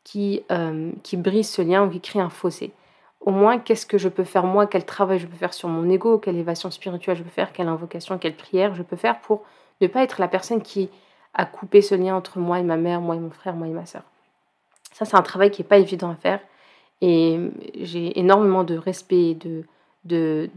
qui, 0.06 0.44
euh, 0.50 0.92
qui 1.04 1.18
brise 1.18 1.50
ce 1.50 1.62
lien 1.62 1.86
ou 1.86 1.90
qui 1.90 2.00
crée 2.00 2.20
un 2.20 2.30
fossé. 2.30 2.72
Au 3.20 3.32
moins, 3.32 3.58
qu'est-ce 3.58 3.86
que 3.86 3.98
je 3.98 4.08
peux 4.08 4.24
faire 4.24 4.46
moi, 4.46 4.68
quel 4.68 4.86
travail 4.86 5.20
je 5.20 5.28
peux 5.28 5.36
faire 5.36 5.54
sur 5.54 5.68
mon 5.68 5.90
ego, 5.90 6.18
quelle 6.20 6.38
évasion 6.38 6.72
spirituelle 6.72 7.18
je 7.18 7.24
peux 7.24 7.30
faire, 7.30 7.52
quelle 7.52 7.68
invocation, 7.68 8.18
quelle 8.18 8.36
prière 8.36 8.74
je 8.74 8.84
peux 8.84 8.96
faire 8.96 9.20
pour 9.20 9.44
ne 9.82 9.88
pas 9.88 10.04
être 10.04 10.20
la 10.20 10.28
personne 10.28 10.62
qui 10.62 10.90
a 11.34 11.46
coupé 11.46 11.82
ce 11.82 11.96
lien 11.96 12.16
entre 12.16 12.40
moi 12.40 12.60
et 12.60 12.64
ma 12.64 12.78
mère, 12.78 13.02
moi 13.02 13.16
et 13.16 13.20
mon 13.20 13.30
frère, 13.30 13.56
moi 13.56 13.68
et 13.68 13.72
ma 13.72 13.86
soeur. 13.86 14.04
Ça, 14.94 15.06
c'est 15.06 15.18
un 15.18 15.22
travail 15.22 15.52
qui 15.52 15.62
n'est 15.62 15.68
pas 15.68 15.78
évident 15.78 16.10
à 16.10 16.16
faire. 16.16 16.40
Et 17.02 17.40
j'ai 17.82 18.18
énormément 18.18 18.64
de 18.64 18.78
respect, 18.78 19.36
de, 19.36 19.64
de, 20.06 20.50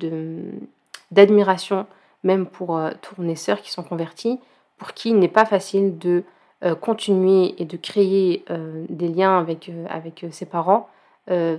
d'admiration, 1.10 1.86
même 2.22 2.46
pour 2.46 2.76
euh, 2.76 2.92
tous 3.02 3.20
mes 3.20 3.34
sœurs 3.34 3.60
qui 3.60 3.72
sont 3.72 3.82
converties, 3.82 4.38
pour 4.76 4.92
qui 4.92 5.10
il 5.10 5.18
n'est 5.18 5.26
pas 5.28 5.44
facile 5.44 5.98
de 5.98 6.22
euh, 6.64 6.74
continuer 6.74 7.54
et 7.62 7.64
de 7.64 7.76
créer 7.76 8.44
euh, 8.50 8.84
des 8.88 9.06
liens 9.06 9.38
avec, 9.38 9.68
euh, 9.68 9.86
avec 9.88 10.26
ses 10.30 10.46
parents 10.46 10.88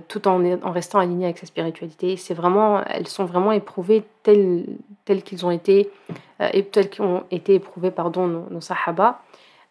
tout 0.08 0.26
en, 0.26 0.44
en, 0.44 0.72
restant 0.72 0.98
aligné 0.98 1.26
avec 1.26 1.38
sa 1.38 1.46
spiritualité. 1.46 2.16
C'est 2.16 2.34
vraiment, 2.34 2.82
elles 2.86 3.06
sont 3.06 3.24
vraiment 3.24 3.52
éprouvées 3.52 4.02
telles, 4.24 4.64
telles 5.10 5.22
qu'ils 5.24 5.44
ont 5.44 5.50
été 5.50 5.90
et 6.52 6.64
telles 6.64 6.88
qu'ont 6.88 7.24
été 7.32 7.54
éprouvées 7.54 7.90
pardon, 7.90 8.28
nos, 8.28 8.46
nos 8.48 8.60
sahaba, 8.60 9.22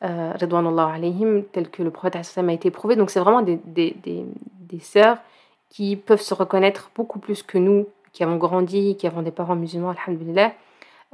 alayhim, 0.02 1.44
telles 1.54 1.70
que 1.70 1.82
le 1.82 1.92
prophète 1.92 2.18
a 2.18 2.52
été 2.52 2.68
éprouvé. 2.68 2.98
Donc 2.98 3.10
c'est 3.10 3.22
vraiment 3.22 3.42
des, 3.42 3.60
des, 3.64 3.96
des, 4.04 4.26
des 4.60 4.80
sœurs 4.80 5.18
qui 5.70 5.96
peuvent 5.96 6.22
se 6.22 6.34
reconnaître 6.34 6.92
beaucoup 6.96 7.20
plus 7.20 7.44
que 7.44 7.58
nous, 7.58 7.88
qui 8.12 8.24
avons 8.24 8.38
grandi, 8.38 8.98
qui 8.98 9.08
avons 9.08 9.22
des 9.22 9.32
parents 9.32 9.56
musulmans, 9.56 9.94
alhamdulillah, 10.06 10.52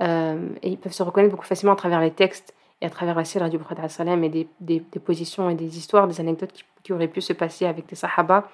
euh, 0.01 0.49
et 0.63 0.69
ils 0.69 0.77
peuvent 0.77 0.93
se 0.93 1.03
reconnaître 1.03 1.31
beaucoup 1.31 1.45
facilement 1.45 1.73
à 1.73 1.75
travers 1.75 2.01
les 2.01 2.11
textes 2.11 2.53
et 2.81 2.85
à 2.85 2.89
travers 2.89 3.15
la 3.15 3.25
sira 3.25 3.49
du 3.49 3.59
prophète 3.59 3.79
et 3.79 4.29
des, 4.29 4.47
des, 4.59 4.79
des, 4.79 4.99
positions 4.99 5.49
et 5.49 5.55
des 5.55 5.77
histoires, 5.77 6.07
des 6.07 6.19
anecdotes 6.19 6.51
qui, 6.83 6.93
auraient 6.93 7.07
pu 7.07 7.21
se 7.21 7.33
passer 7.33 7.65
avec 7.65 7.87
des 7.87 7.95
sahaba 7.95 8.49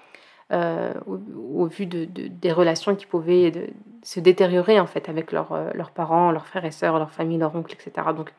euh, 0.51 0.93
au, 1.05 1.65
vu 1.65 1.85
de, 1.85 2.05
des 2.05 2.51
relations 2.51 2.95
qui 2.95 3.05
pouvaient 3.05 3.69
se 4.03 4.19
détériorer 4.19 4.79
en 4.79 4.87
fait 4.87 5.09
avec 5.09 5.31
leurs 5.31 5.51
euh, 5.53 5.71
parents, 5.95 6.31
leurs 6.31 6.47
frères 6.47 6.65
et 6.65 6.71
sœurs, 6.71 6.97
leurs 6.97 7.11
familles, 7.11 7.37
leurs 7.37 7.55
oncles, 7.55 7.73
etc. 7.73 8.07
Donc 8.15 8.33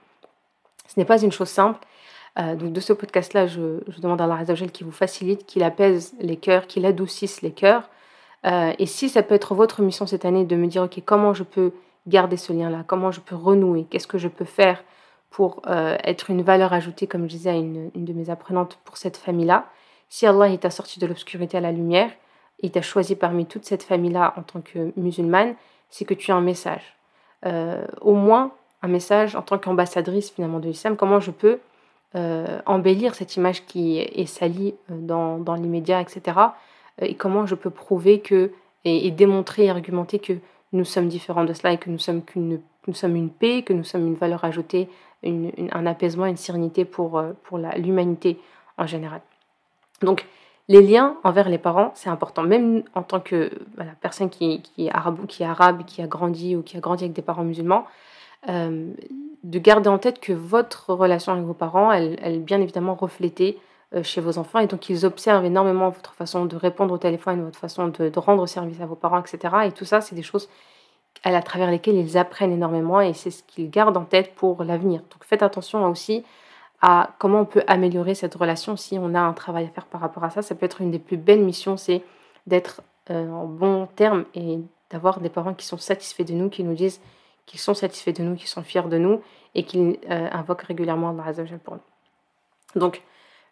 ce 0.86 0.98
n'est 0.98 1.06
pas 1.06 1.22
une 1.22 1.32
chose 1.32 1.48
simple. 1.48 1.80
donc 2.36 2.72
de 2.72 2.80
ce 2.80 2.92
podcast-là, 2.92 3.46
je, 3.46 3.80
je, 3.88 4.00
demande 4.00 4.20
à 4.20 4.24
Allah 4.24 4.38
Azzawajal 4.38 4.70
qu'il 4.70 4.86
vous 4.86 4.92
facilite, 4.92 5.46
qu'il 5.46 5.62
apaise 5.62 6.14
les 6.20 6.36
cœurs, 6.36 6.66
qu'il 6.66 6.84
adoucisse 6.84 7.40
les 7.42 7.52
cœurs. 7.52 7.88
et 8.44 8.86
si 8.86 9.08
ça 9.08 9.22
peut 9.22 9.34
être 9.34 9.54
votre 9.54 9.80
mission 9.82 10.06
cette 10.06 10.24
année 10.24 10.44
de 10.44 10.56
me 10.56 10.66
dire, 10.66 10.82
ok, 10.82 11.00
comment 11.04 11.32
je 11.34 11.44
peux 11.44 11.72
garder 12.06 12.36
ce 12.36 12.52
lien-là? 12.52 12.84
Comment 12.86 13.10
je 13.10 13.20
peux 13.20 13.36
renouer? 13.36 13.86
Qu'est-ce 13.88 14.06
que 14.06 14.18
je 14.18 14.28
peux 14.28 14.44
faire 14.44 14.82
pour 15.30 15.62
euh, 15.66 15.96
être 16.04 16.30
une 16.30 16.42
valeur 16.42 16.72
ajoutée, 16.72 17.06
comme 17.06 17.22
je 17.22 17.36
disais 17.36 17.50
à 17.50 17.54
une, 17.54 17.90
de 17.94 18.12
mes 18.12 18.30
apprenantes, 18.30 18.78
pour 18.84 18.96
cette 18.96 19.16
famille-là? 19.16 19.66
Si 20.12 20.26
Allah 20.26 20.54
t'a 20.58 20.68
sorti 20.68 21.00
de 21.00 21.06
l'obscurité 21.06 21.56
à 21.56 21.62
la 21.62 21.72
lumière, 21.72 22.10
et 22.62 22.68
t'a 22.68 22.82
choisi 22.82 23.16
parmi 23.16 23.46
toute 23.46 23.64
cette 23.64 23.82
famille-là 23.82 24.34
en 24.36 24.42
tant 24.42 24.60
que 24.60 24.92
musulmane, 24.94 25.54
c'est 25.88 26.04
que 26.04 26.12
tu 26.12 26.30
as 26.30 26.36
un 26.36 26.42
message. 26.42 26.82
Euh, 27.46 27.86
au 28.02 28.12
moins 28.12 28.52
un 28.82 28.88
message 28.88 29.36
en 29.36 29.40
tant 29.40 29.56
qu'ambassadrice 29.56 30.30
finalement 30.30 30.58
de 30.58 30.66
l'islam, 30.68 30.98
comment 30.98 31.18
je 31.18 31.30
peux 31.30 31.60
euh, 32.14 32.60
embellir 32.66 33.14
cette 33.14 33.36
image 33.36 33.64
qui 33.64 34.00
est 34.00 34.26
salie 34.26 34.74
dans, 34.90 35.38
dans 35.38 35.54
l'immédiat, 35.54 36.02
etc. 36.02 36.38
Et 37.00 37.14
comment 37.14 37.46
je 37.46 37.54
peux 37.54 37.70
prouver 37.70 38.20
que, 38.20 38.52
et, 38.84 39.10
démontrer 39.12 39.64
et 39.64 39.70
argumenter 39.70 40.18
que 40.18 40.34
nous 40.74 40.84
sommes 40.84 41.08
différents 41.08 41.44
de 41.44 41.54
cela 41.54 41.72
et 41.72 41.78
que 41.78 41.88
nous 41.88 41.98
sommes, 41.98 42.20
nous 42.36 42.94
sommes 42.94 43.16
une 43.16 43.30
paix, 43.30 43.62
que 43.62 43.72
nous 43.72 43.84
sommes 43.84 44.06
une 44.08 44.16
valeur 44.16 44.44
ajoutée, 44.44 44.90
un 45.24 45.86
apaisement, 45.86 46.26
une 46.26 46.36
sérénité 46.36 46.84
pour, 46.84 47.16
euh, 47.18 47.32
pour 47.44 47.56
l'humanité 47.56 48.38
en 48.76 48.86
général. 48.86 49.22
Donc, 50.02 50.26
les 50.68 50.80
liens 50.80 51.16
envers 51.24 51.48
les 51.48 51.58
parents, 51.58 51.90
c'est 51.94 52.08
important. 52.08 52.42
Même 52.42 52.82
en 52.94 53.02
tant 53.02 53.20
que 53.20 53.50
personne 54.00 54.30
qui, 54.30 54.62
est 54.78 54.90
arabe, 54.90 55.26
qui 55.26 55.42
est 55.42 55.46
arabe, 55.46 55.84
qui 55.84 56.02
a 56.02 56.06
grandi 56.06 56.56
ou 56.56 56.62
qui 56.62 56.76
a 56.76 56.80
grandi 56.80 57.04
avec 57.04 57.14
des 57.14 57.22
parents 57.22 57.44
musulmans, 57.44 57.84
euh, 58.48 58.92
de 59.42 59.58
garder 59.58 59.88
en 59.88 59.98
tête 59.98 60.20
que 60.20 60.32
votre 60.32 60.92
relation 60.94 61.32
avec 61.32 61.44
vos 61.44 61.54
parents, 61.54 61.90
elle, 61.92 62.18
est 62.22 62.38
bien 62.38 62.60
évidemment 62.60 62.94
reflétée 62.94 63.58
euh, 63.94 64.02
chez 64.02 64.20
vos 64.20 64.38
enfants 64.38 64.60
et 64.60 64.66
donc 64.66 64.88
ils 64.88 65.04
observent 65.04 65.44
énormément 65.44 65.90
votre 65.90 66.14
façon 66.14 66.46
de 66.46 66.56
répondre 66.56 66.94
au 66.94 66.98
téléphone, 66.98 67.44
votre 67.44 67.58
façon 67.58 67.88
de, 67.88 68.10
rendre 68.16 68.46
service 68.46 68.80
à 68.80 68.86
vos 68.86 68.94
parents, 68.94 69.20
etc. 69.20 69.54
Et 69.66 69.72
tout 69.72 69.84
ça, 69.84 70.00
c'est 70.00 70.14
des 70.14 70.22
choses 70.22 70.48
à, 71.24 71.42
travers 71.42 71.70
lesquelles 71.70 71.96
ils 71.96 72.16
apprennent 72.16 72.52
énormément 72.52 73.00
et 73.00 73.14
c'est 73.14 73.30
ce 73.30 73.42
qu'ils 73.42 73.68
gardent 73.68 73.96
en 73.96 74.04
tête 74.04 74.34
pour 74.34 74.62
l'avenir. 74.64 75.00
Donc 75.00 75.24
faites 75.24 75.42
attention 75.42 75.84
aussi 75.88 76.24
à 76.82 77.10
comment 77.18 77.40
on 77.40 77.44
peut 77.44 77.62
améliorer 77.68 78.16
cette 78.16 78.34
relation 78.34 78.76
si 78.76 78.98
on 79.00 79.14
a 79.14 79.20
un 79.20 79.32
travail 79.32 79.66
à 79.66 79.68
faire 79.68 79.86
par 79.86 80.00
rapport 80.00 80.24
à 80.24 80.30
ça. 80.30 80.42
Ça 80.42 80.56
peut 80.56 80.66
être 80.66 80.80
une 80.80 80.90
des 80.90 80.98
plus 80.98 81.16
belles 81.16 81.42
missions, 81.42 81.76
c'est 81.76 82.02
d'être 82.48 82.82
euh, 83.10 83.30
en 83.30 83.46
bon 83.46 83.86
terme 83.94 84.24
et 84.34 84.58
d'avoir 84.90 85.20
des 85.20 85.28
parents 85.28 85.54
qui 85.54 85.64
sont 85.64 85.78
satisfaits 85.78 86.24
de 86.24 86.32
nous, 86.32 86.50
qui 86.50 86.64
nous 86.64 86.74
disent 86.74 87.00
qu'ils 87.46 87.60
sont 87.60 87.74
satisfaits 87.74 88.10
de 88.10 88.24
nous, 88.24 88.34
qu'ils 88.34 88.48
sont 88.48 88.62
fiers 88.62 88.82
de 88.82 88.98
nous 88.98 89.22
et 89.54 89.64
qui 89.64 90.00
euh, 90.10 90.28
invoquent 90.32 90.62
régulièrement 90.62 91.10
Allah 91.10 91.32
pour 91.62 91.74
nous. 91.74 92.80
Donc, 92.80 93.02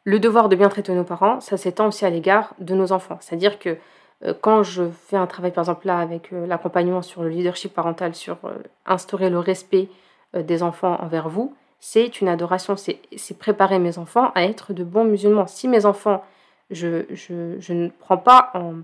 le 0.05 0.19
devoir 0.19 0.49
de 0.49 0.57
bien 0.57 0.69
traiter 0.69 0.93
nos 0.93 1.05
parents, 1.05 1.41
ça 1.41 1.57
s'étend 1.57 1.87
aussi 1.87 2.05
à 2.05 2.11
l'égard 2.11 2.55
de 2.59 2.75
nos 2.75 2.91
enfants. 2.91 3.19
C'est-à-dire 3.21 3.61
que 3.61 3.77
euh, 4.25 4.35
quand 4.41 4.65
je 4.65 4.91
fais 4.91 5.17
un 5.17 5.27
travail, 5.29 5.53
par 5.53 5.63
exemple 5.63 5.87
là, 5.87 5.99
avec 5.99 6.33
l'accompagnement 6.33 7.03
sur 7.03 7.23
le 7.23 7.29
leadership 7.29 7.73
parental, 7.73 8.17
sur 8.17 8.39
instaurer 8.87 9.31
le 9.31 9.39
respect 9.39 9.89
des 10.35 10.63
enfants 10.63 10.97
envers 11.01 11.29
vous, 11.29 11.55
c'est 11.81 12.21
une 12.21 12.29
adoration, 12.29 12.77
c'est 12.77 13.39
préparer 13.39 13.79
mes 13.79 13.99
enfants 13.99 14.33
à 14.35 14.45
être 14.45 14.73
de 14.73 14.85
bons 14.85 15.05
musulmans. 15.05 15.47
Si 15.47 15.67
mes 15.67 15.87
enfants, 15.87 16.23
je, 16.71 17.05
je, 17.11 17.73
ne 17.73 17.89
prends 17.89 18.19
pas 18.19 18.51
en, 18.55 18.75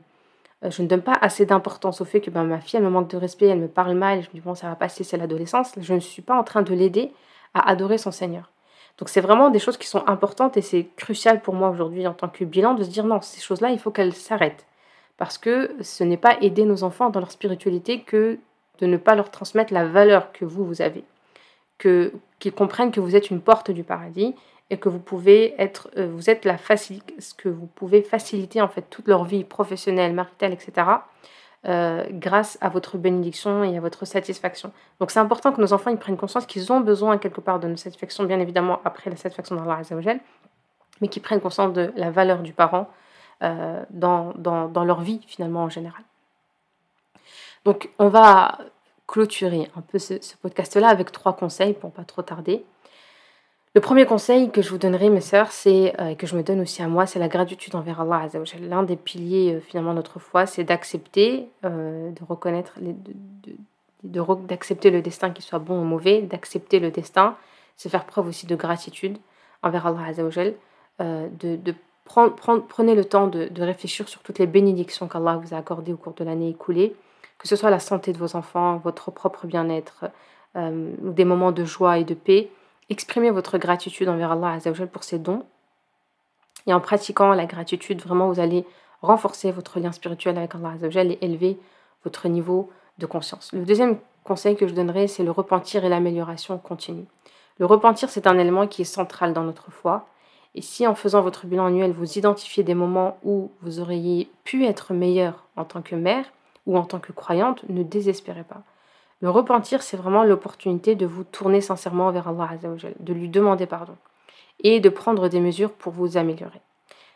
je 0.62 0.82
ne 0.82 0.88
donne 0.88 1.02
pas 1.02 1.16
assez 1.20 1.44
d'importance 1.46 2.00
au 2.00 2.04
fait 2.04 2.20
que 2.20 2.30
ben, 2.30 2.44
ma 2.44 2.58
fille, 2.58 2.78
elle 2.78 2.84
me 2.84 2.90
manque 2.90 3.10
de 3.10 3.16
respect, 3.16 3.46
elle 3.46 3.58
me 3.58 3.68
parle 3.68 3.94
mal, 3.94 4.22
je 4.22 4.28
me 4.28 4.32
dis 4.32 4.40
bon, 4.40 4.54
ça 4.54 4.68
va 4.68 4.76
passer, 4.76 5.04
c'est 5.04 5.18
l'adolescence, 5.18 5.72
je 5.78 5.94
ne 5.94 6.00
suis 6.00 6.22
pas 6.22 6.38
en 6.38 6.42
train 6.42 6.62
de 6.62 6.74
l'aider 6.74 7.12
à 7.54 7.68
adorer 7.68 7.98
son 7.98 8.10
Seigneur. 8.10 8.50
Donc 8.98 9.10
c'est 9.10 9.20
vraiment 9.20 9.50
des 9.50 9.58
choses 9.58 9.76
qui 9.76 9.86
sont 9.86 10.02
importantes 10.06 10.56
et 10.56 10.62
c'est 10.62 10.88
crucial 10.96 11.42
pour 11.42 11.54
moi 11.54 11.68
aujourd'hui 11.68 12.06
en 12.06 12.14
tant 12.14 12.28
que 12.28 12.44
bilan 12.44 12.74
de 12.74 12.82
se 12.82 12.88
dire 12.88 13.04
non, 13.04 13.20
ces 13.20 13.42
choses-là, 13.42 13.70
il 13.70 13.78
faut 13.78 13.90
qu'elles 13.90 14.14
s'arrêtent. 14.14 14.66
Parce 15.18 15.36
que 15.38 15.74
ce 15.80 16.02
n'est 16.02 16.16
pas 16.16 16.38
aider 16.40 16.64
nos 16.64 16.82
enfants 16.82 17.10
dans 17.10 17.20
leur 17.20 17.30
spiritualité 17.30 18.00
que 18.00 18.38
de 18.78 18.86
ne 18.86 18.96
pas 18.96 19.14
leur 19.14 19.30
transmettre 19.30 19.72
la 19.72 19.86
valeur 19.86 20.32
que 20.32 20.44
vous, 20.44 20.64
vous 20.64 20.82
avez. 20.82 21.04
Que, 21.78 22.12
qu'ils 22.38 22.52
comprennent 22.52 22.90
que 22.90 23.00
vous 23.00 23.16
êtes 23.16 23.30
une 23.30 23.40
porte 23.40 23.70
du 23.70 23.84
paradis 23.84 24.34
et 24.70 24.78
que 24.78 24.88
vous 24.88 24.98
pouvez 24.98 25.54
être, 25.60 25.90
euh, 25.96 26.08
vous 26.10 26.30
êtes 26.30 26.44
la 26.44 26.56
que 26.56 27.48
vous 27.48 27.66
pouvez 27.66 28.02
faciliter 28.02 28.60
en 28.60 28.68
fait 28.68 28.82
toute 28.90 29.06
leur 29.08 29.24
vie 29.24 29.44
professionnelle, 29.44 30.12
maritale, 30.12 30.52
etc. 30.52 30.88
Euh, 31.66 32.06
grâce 32.10 32.58
à 32.60 32.68
votre 32.68 32.96
bénédiction 32.96 33.64
et 33.64 33.76
à 33.76 33.80
votre 33.80 34.04
satisfaction. 34.04 34.72
Donc 35.00 35.10
c'est 35.10 35.18
important 35.18 35.52
que 35.52 35.60
nos 35.60 35.72
enfants 35.72 35.90
ils 35.90 35.96
prennent 35.96 36.16
conscience 36.16 36.46
qu'ils 36.46 36.72
ont 36.72 36.80
besoin 36.80 37.18
quelque 37.18 37.40
part 37.40 37.58
de 37.58 37.66
nos 37.66 37.76
satisfactions, 37.76 38.22
bien 38.24 38.38
évidemment 38.38 38.80
après 38.84 39.10
la 39.10 39.16
satisfaction 39.16 39.56
d'Allah 39.56 39.78
Azzawajal, 39.78 40.20
mais 41.00 41.08
qu'ils 41.08 41.22
prennent 41.22 41.40
conscience 41.40 41.72
de 41.72 41.92
la 41.96 42.10
valeur 42.10 42.42
du 42.42 42.52
parent 42.52 42.88
euh, 43.42 43.82
dans, 43.90 44.32
dans, 44.36 44.68
dans, 44.68 44.84
leur 44.84 45.00
vie 45.00 45.20
finalement 45.26 45.64
en 45.64 45.68
général. 45.68 46.02
Donc 47.64 47.90
on 47.98 48.08
va 48.08 48.58
clôturer 49.06 49.68
un 49.76 49.80
peu 49.80 49.98
ce, 49.98 50.14
podcast-là 50.42 50.88
avec 50.88 51.12
trois 51.12 51.34
conseils 51.34 51.74
pour 51.74 51.90
pas 51.90 52.04
trop 52.04 52.22
tarder. 52.22 52.64
Le 53.74 53.80
premier 53.80 54.06
conseil 54.06 54.50
que 54.50 54.62
je 54.62 54.70
vous 54.70 54.78
donnerai, 54.78 55.10
mes 55.10 55.20
sœurs, 55.20 55.52
c'est, 55.52 55.94
euh, 56.00 56.14
que 56.14 56.26
je 56.26 56.34
me 56.34 56.42
donne 56.42 56.60
aussi 56.62 56.82
à 56.82 56.88
moi, 56.88 57.06
c'est 57.06 57.18
la 57.18 57.28
gratitude 57.28 57.74
envers 57.74 58.00
Allah. 58.00 58.26
L'un 58.60 58.82
des 58.82 58.96
piliers 58.96 59.54
euh, 59.54 59.60
finalement 59.60 59.90
de 59.90 59.96
notre 59.96 60.18
foi, 60.18 60.46
c'est 60.46 60.64
d'accepter, 60.64 61.50
euh, 61.64 62.10
de 62.10 62.24
reconnaître, 62.24 62.72
d'accepter 64.02 64.90
le 64.90 65.02
destin 65.02 65.30
qui 65.30 65.42
soit 65.42 65.58
bon 65.58 65.78
ou 65.80 65.84
mauvais, 65.84 66.22
d'accepter 66.22 66.80
le 66.80 66.90
destin, 66.90 67.36
c'est 67.76 67.90
faire 67.90 68.06
preuve 68.06 68.28
aussi 68.28 68.46
de 68.46 68.56
gratitude 68.56 69.18
envers 69.62 69.86
Allah 69.86 70.06
Azzawajal, 70.08 70.54
de, 71.00 71.56
de 71.56 71.74
prendre, 72.06 72.34
prenez 72.66 72.94
le 72.94 73.04
temps 73.04 73.26
de, 73.26 73.48
de, 73.48 73.62
réfléchir 73.62 74.08
sur 74.08 74.22
toutes 74.22 74.38
les 74.38 74.46
bénédictions 74.46 75.06
qu'Allah 75.08 75.36
vous 75.36 75.54
a 75.54 75.58
accordées 75.58 75.92
au 75.92 75.96
cours 75.96 76.14
de 76.14 76.24
l'année 76.24 76.48
écoulée, 76.48 76.94
que 77.38 77.48
ce 77.48 77.56
soit 77.56 77.70
la 77.70 77.80
santé 77.80 78.12
de 78.12 78.18
vos 78.18 78.36
enfants, 78.36 78.78
votre 78.78 79.10
propre 79.10 79.46
bien-être, 79.46 80.06
ou 80.56 81.12
des 81.12 81.26
moments 81.26 81.52
de 81.52 81.64
joie 81.64 81.98
et 81.98 82.04
de 82.04 82.14
paix 82.14 82.50
exprimez 82.90 83.30
votre 83.30 83.58
gratitude 83.58 84.08
envers 84.08 84.32
Allah 84.32 84.52
Azzawajal 84.52 84.88
pour 84.88 85.04
ses 85.04 85.18
dons. 85.18 85.44
Et 86.66 86.72
en 86.72 86.80
pratiquant 86.80 87.32
la 87.32 87.46
gratitude, 87.46 88.02
vraiment, 88.02 88.28
vous 88.28 88.40
allez 88.40 88.64
renforcer 89.02 89.52
votre 89.52 89.78
lien 89.78 89.92
spirituel 89.92 90.36
avec 90.38 90.54
Allah 90.54 90.70
Azzawajal 90.74 91.12
et 91.12 91.18
élever 91.20 91.58
votre 92.04 92.28
niveau 92.28 92.70
de 92.98 93.06
conscience. 93.06 93.52
Le 93.52 93.64
deuxième 93.64 93.98
conseil 94.24 94.56
que 94.56 94.66
je 94.66 94.74
donnerai, 94.74 95.06
c'est 95.06 95.22
le 95.22 95.30
repentir 95.30 95.84
et 95.84 95.88
l'amélioration 95.88 96.58
continue. 96.58 97.06
Le 97.58 97.66
repentir, 97.66 98.10
c'est 98.10 98.26
un 98.26 98.38
élément 98.38 98.66
qui 98.66 98.82
est 98.82 98.86
central 98.86 99.32
dans 99.32 99.44
notre 99.44 99.70
foi. 99.70 100.06
Et 100.54 100.62
si 100.62 100.86
en 100.86 100.94
faisant 100.94 101.20
votre 101.20 101.46
bilan 101.46 101.66
annuel, 101.66 101.92
vous 101.92 102.18
identifiez 102.18 102.64
des 102.64 102.74
moments 102.74 103.18
où 103.22 103.50
vous 103.62 103.80
auriez 103.80 104.30
pu 104.44 104.64
être 104.64 104.94
meilleur 104.94 105.44
en 105.56 105.64
tant 105.64 105.82
que 105.82 105.94
mère 105.94 106.24
ou 106.66 106.76
en 106.76 106.84
tant 106.84 106.98
que 106.98 107.12
croyante, 107.12 107.64
ne 107.68 107.82
désespérez 107.82 108.44
pas. 108.44 108.62
Le 109.22 109.30
repentir, 109.30 109.82
c'est 109.82 109.96
vraiment 109.96 110.24
l'opportunité 110.24 110.94
de 110.94 111.06
vous 111.06 111.24
tourner 111.24 111.60
sincèrement 111.60 112.10
vers 112.10 112.28
Allah 112.28 112.50
de 113.00 113.12
lui 113.12 113.28
demander 113.28 113.66
pardon 113.66 113.96
et 114.60 114.80
de 114.80 114.88
prendre 114.88 115.28
des 115.28 115.40
mesures 115.40 115.72
pour 115.72 115.92
vous 115.92 116.16
améliorer. 116.16 116.60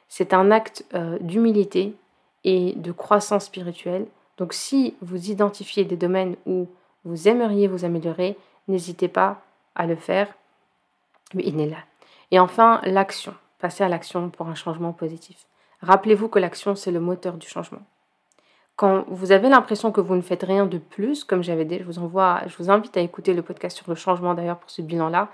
C'est 0.08 0.32
un 0.32 0.50
acte 0.50 0.84
euh, 0.94 1.18
d'humilité 1.20 1.94
et 2.44 2.72
de 2.74 2.92
croissance 2.92 3.46
spirituelle. 3.46 4.06
Donc 4.38 4.52
si 4.52 4.96
vous 5.02 5.30
identifiez 5.30 5.84
des 5.84 5.96
domaines 5.96 6.36
où 6.46 6.68
vous 7.04 7.28
aimeriez 7.28 7.68
vous 7.68 7.84
améliorer, 7.84 8.36
n'hésitez 8.68 9.08
pas 9.08 9.42
à 9.74 9.86
le 9.86 9.96
faire. 9.96 10.34
Il 11.34 11.60
est 11.60 11.66
là. 11.66 11.78
Et 12.30 12.38
enfin, 12.38 12.80
l'action. 12.84 13.34
Passez 13.58 13.84
à 13.84 13.88
l'action 13.88 14.30
pour 14.30 14.48
un 14.48 14.54
changement 14.54 14.92
positif. 14.92 15.46
Rappelez-vous 15.82 16.28
que 16.28 16.38
l'action, 16.38 16.74
c'est 16.74 16.90
le 16.90 17.00
moteur 17.00 17.34
du 17.34 17.46
changement. 17.46 17.82
Quand 18.80 19.04
vous 19.08 19.30
avez 19.30 19.50
l'impression 19.50 19.92
que 19.92 20.00
vous 20.00 20.16
ne 20.16 20.22
faites 20.22 20.42
rien 20.42 20.64
de 20.64 20.78
plus, 20.78 21.22
comme 21.22 21.42
j'avais 21.42 21.66
dit, 21.66 21.76
je 21.80 21.84
vous 21.84 21.98
envoie, 21.98 22.40
je 22.46 22.56
vous 22.56 22.70
invite 22.70 22.96
à 22.96 23.02
écouter 23.02 23.34
le 23.34 23.42
podcast 23.42 23.76
sur 23.76 23.90
le 23.90 23.94
changement 23.94 24.32
d'ailleurs 24.32 24.56
pour 24.56 24.70
ce 24.70 24.80
bilan-là. 24.80 25.28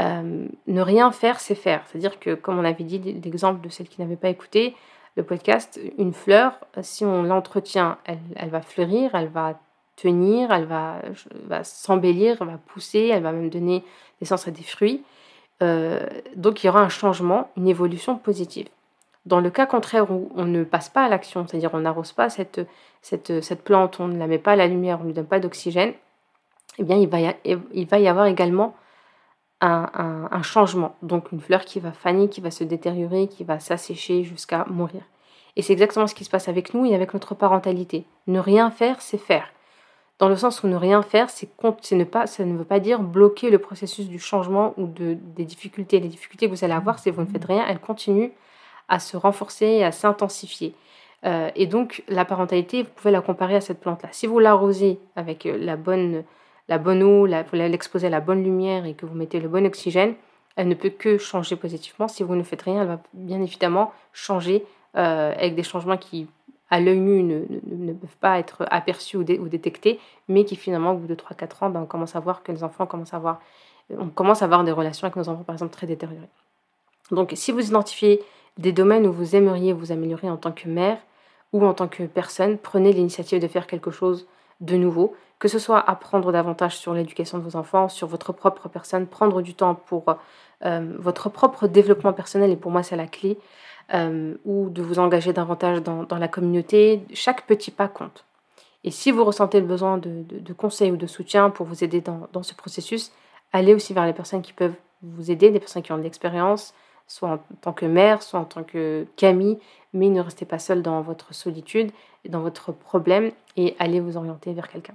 Euh, 0.00 0.46
ne 0.66 0.80
rien 0.82 1.10
faire, 1.10 1.40
c'est 1.40 1.54
faire. 1.54 1.82
C'est-à-dire 1.86 2.20
que, 2.20 2.34
comme 2.34 2.58
on 2.58 2.64
avait 2.66 2.84
dit, 2.84 2.98
l'exemple 2.98 3.62
de 3.62 3.70
celle 3.70 3.88
qui 3.88 4.02
n'avait 4.02 4.16
pas 4.16 4.28
écouté 4.28 4.76
le 5.16 5.22
podcast, 5.22 5.80
une 5.96 6.12
fleur, 6.12 6.58
si 6.82 7.06
on 7.06 7.22
l'entretient, 7.22 7.96
elle, 8.04 8.50
va 8.50 8.60
fleurir, 8.60 9.14
elle 9.14 9.28
va 9.28 9.58
tenir, 9.96 10.52
elle 10.52 10.66
va, 10.66 11.00
s'embellir, 11.62 12.36
elle 12.42 12.48
va 12.48 12.58
pousser, 12.58 13.08
elle 13.10 13.22
va 13.22 13.32
même 13.32 13.48
donner 13.48 13.82
naissance 14.20 14.46
à 14.46 14.50
des 14.50 14.62
fruits. 14.62 15.02
Euh, 15.62 16.06
donc 16.36 16.62
il 16.62 16.66
y 16.66 16.68
aura 16.68 16.82
un 16.82 16.90
changement, 16.90 17.48
une 17.56 17.66
évolution 17.66 18.18
positive. 18.18 18.68
Dans 19.26 19.40
le 19.40 19.50
cas 19.50 19.66
contraire 19.66 20.10
où 20.10 20.30
on 20.34 20.44
ne 20.44 20.64
passe 20.64 20.90
pas 20.90 21.04
à 21.04 21.08
l'action, 21.08 21.46
c'est-à-dire 21.46 21.70
on 21.72 21.80
n'arrose 21.80 22.12
pas 22.12 22.28
cette, 22.28 22.60
cette, 23.00 23.42
cette, 23.42 23.64
plante, 23.64 23.98
on 24.00 24.08
ne 24.08 24.18
la 24.18 24.26
met 24.26 24.38
pas 24.38 24.52
à 24.52 24.56
la 24.56 24.66
lumière, 24.66 24.98
on 24.98 25.02
ne 25.04 25.08
lui 25.08 25.14
donne 25.14 25.26
pas 25.26 25.40
d'oxygène, 25.40 25.94
eh 26.78 26.84
bien 26.84 26.96
il 26.96 27.08
va, 27.08 27.20
y 27.20 27.34
il 27.72 27.86
va 27.86 27.98
y 27.98 28.08
avoir 28.08 28.26
également 28.26 28.74
un, 29.60 30.28
un, 30.30 30.42
changement. 30.42 30.96
Donc 31.02 31.32
une 31.32 31.40
fleur 31.40 31.64
qui 31.64 31.80
va 31.80 31.92
faner, 31.92 32.28
qui 32.28 32.40
va 32.40 32.50
se 32.50 32.64
détériorer, 32.64 33.28
qui 33.28 33.44
va 33.44 33.60
s'assécher 33.60 34.24
jusqu'à 34.24 34.66
mourir. 34.68 35.02
Et 35.56 35.62
c'est 35.62 35.72
exactement 35.72 36.06
ce 36.06 36.14
qui 36.14 36.24
se 36.24 36.30
passe 36.30 36.48
avec 36.48 36.74
nous 36.74 36.84
et 36.84 36.94
avec 36.94 37.14
notre 37.14 37.34
parentalité. 37.34 38.04
Ne 38.26 38.40
rien 38.40 38.70
faire, 38.70 39.00
c'est 39.00 39.18
faire. 39.18 39.48
Dans 40.18 40.28
le 40.28 40.36
sens 40.36 40.62
où 40.62 40.68
ne 40.68 40.76
rien 40.76 41.02
faire, 41.02 41.30
c'est 41.30 41.48
ne 41.92 42.04
pas, 42.04 42.26
ça 42.26 42.44
ne 42.44 42.56
veut 42.56 42.64
pas 42.64 42.80
dire 42.80 43.00
bloquer 43.00 43.50
le 43.50 43.58
processus 43.58 44.08
du 44.08 44.18
changement 44.18 44.74
ou 44.76 44.86
de, 44.86 45.14
des 45.14 45.44
difficultés. 45.44 45.98
Les 45.98 46.08
difficultés 46.08 46.46
que 46.46 46.54
vous 46.54 46.64
allez 46.64 46.74
avoir, 46.74 46.98
si 46.98 47.10
vous 47.10 47.22
ne 47.22 47.26
faites 47.26 47.44
rien, 47.44 47.64
elles 47.66 47.80
continuent 47.80 48.30
à 48.88 48.98
se 48.98 49.16
renforcer 49.16 49.66
et 49.66 49.84
à 49.84 49.92
s'intensifier. 49.92 50.74
Euh, 51.24 51.50
et 51.54 51.66
donc, 51.66 52.04
la 52.08 52.24
parentalité, 52.24 52.82
vous 52.82 52.90
pouvez 52.94 53.10
la 53.10 53.20
comparer 53.20 53.56
à 53.56 53.60
cette 53.60 53.80
plante-là. 53.80 54.10
Si 54.12 54.26
vous 54.26 54.38
l'arrosez 54.38 54.98
avec 55.16 55.46
euh, 55.46 55.56
la 55.58 55.76
bonne, 55.76 56.22
la 56.68 56.78
bonne 56.78 57.02
eau, 57.02 57.26
vous 57.26 57.56
l'exposez 57.56 58.08
à 58.08 58.10
la 58.10 58.20
bonne 58.20 58.42
lumière 58.42 58.84
et 58.84 58.94
que 58.94 59.06
vous 59.06 59.14
mettez 59.14 59.40
le 59.40 59.48
bon 59.48 59.66
oxygène, 59.66 60.14
elle 60.56 60.68
ne 60.68 60.74
peut 60.74 60.90
que 60.90 61.18
changer 61.18 61.56
positivement. 61.56 62.08
Si 62.08 62.22
vous 62.22 62.36
ne 62.36 62.42
faites 62.42 62.62
rien, 62.62 62.82
elle 62.82 62.88
va 62.88 63.00
bien 63.14 63.40
évidemment 63.40 63.92
changer 64.12 64.64
euh, 64.96 65.32
avec 65.32 65.54
des 65.54 65.62
changements 65.62 65.96
qui, 65.96 66.28
à 66.70 66.78
l'œil 66.78 66.98
nu, 66.98 67.22
ne, 67.22 67.92
peuvent 67.92 68.16
pas 68.20 68.38
être 68.38 68.66
aperçus 68.70 69.16
ou, 69.16 69.20
ou, 69.20 69.48
détectés, 69.48 69.98
mais 70.28 70.44
qui 70.44 70.56
finalement, 70.56 70.92
au 70.92 70.96
bout 70.96 71.06
de 71.06 71.14
3-4 71.14 71.64
ans, 71.64 71.70
ben, 71.70 71.80
on 71.80 71.86
commence 71.86 72.16
à 72.16 72.20
voir 72.20 72.42
que 72.42 72.52
les 72.52 72.62
enfants 72.62 72.86
commencent 72.86 73.14
à 73.14 73.16
avoir, 73.16 73.40
on 73.90 74.08
commence 74.08 74.42
à 74.42 74.44
avoir 74.44 74.62
des 74.62 74.72
relations 74.72 75.06
avec 75.06 75.16
nos 75.16 75.28
enfants, 75.28 75.42
par 75.42 75.54
exemple, 75.54 75.72
très 75.72 75.86
détériorées. 75.86 76.28
Donc, 77.10 77.32
si 77.34 77.50
vous 77.50 77.66
identifiez 77.66 78.22
des 78.58 78.72
domaines 78.72 79.06
où 79.06 79.12
vous 79.12 79.36
aimeriez 79.36 79.72
vous 79.72 79.92
améliorer 79.92 80.30
en 80.30 80.36
tant 80.36 80.52
que 80.52 80.68
mère 80.68 80.98
ou 81.52 81.64
en 81.64 81.74
tant 81.74 81.88
que 81.88 82.04
personne, 82.04 82.58
prenez 82.58 82.92
l'initiative 82.92 83.40
de 83.40 83.48
faire 83.48 83.66
quelque 83.66 83.90
chose 83.90 84.26
de 84.60 84.76
nouveau, 84.76 85.14
que 85.38 85.48
ce 85.48 85.58
soit 85.58 85.78
apprendre 85.78 86.32
davantage 86.32 86.76
sur 86.76 86.94
l'éducation 86.94 87.38
de 87.38 87.42
vos 87.42 87.56
enfants, 87.56 87.88
sur 87.88 88.08
votre 88.08 88.32
propre 88.32 88.68
personne, 88.68 89.06
prendre 89.06 89.42
du 89.42 89.54
temps 89.54 89.74
pour 89.74 90.16
euh, 90.64 90.96
votre 90.98 91.28
propre 91.28 91.66
développement 91.66 92.12
personnel, 92.12 92.50
et 92.50 92.56
pour 92.56 92.70
moi 92.70 92.82
c'est 92.82 92.96
la 92.96 93.06
clé, 93.06 93.38
euh, 93.92 94.34
ou 94.44 94.70
de 94.70 94.82
vous 94.82 94.98
engager 94.98 95.32
davantage 95.32 95.82
dans, 95.82 96.06
la 96.18 96.28
communauté. 96.28 97.04
Chaque 97.12 97.46
petit 97.46 97.70
pas 97.70 97.88
compte. 97.88 98.24
Et 98.82 98.90
si 98.90 99.10
vous 99.10 99.24
ressentez 99.24 99.60
le 99.60 99.66
besoin 99.66 99.98
de, 99.98 100.52
conseils 100.54 100.90
ou 100.90 100.96
de 100.96 101.06
soutien 101.06 101.50
pour 101.50 101.66
vous 101.66 101.84
aider 101.84 102.00
dans, 102.00 102.28
dans, 102.32 102.42
ce 102.42 102.54
processus, 102.54 103.12
allez 103.52 103.74
aussi 103.74 103.92
vers 103.92 104.06
les 104.06 104.12
personnes 104.12 104.42
qui 104.42 104.52
peuvent 104.52 104.74
vous 105.02 105.30
aider, 105.30 105.50
des 105.50 105.60
personnes 105.60 105.82
qui 105.82 105.92
ont 105.92 105.98
de 105.98 106.02
l'expérience, 106.02 106.74
soit 107.06 107.30
en 107.30 107.38
tant 107.60 107.72
que 107.72 107.86
mère, 107.86 108.22
soit 108.22 108.40
en 108.40 108.44
tant 108.44 108.62
que 108.62 109.06
Camille, 109.16 109.58
mais 109.92 110.08
ne 110.08 110.20
restez 110.20 110.44
pas 110.44 110.58
seul 110.58 110.82
dans 110.82 111.00
votre 111.02 111.34
solitude, 111.34 111.90
dans 112.28 112.40
votre 112.40 112.72
problème, 112.72 113.30
et 113.56 113.76
allez 113.78 114.00
vous 114.00 114.16
orienter 114.16 114.52
vers 114.52 114.68
quelqu'un. 114.68 114.94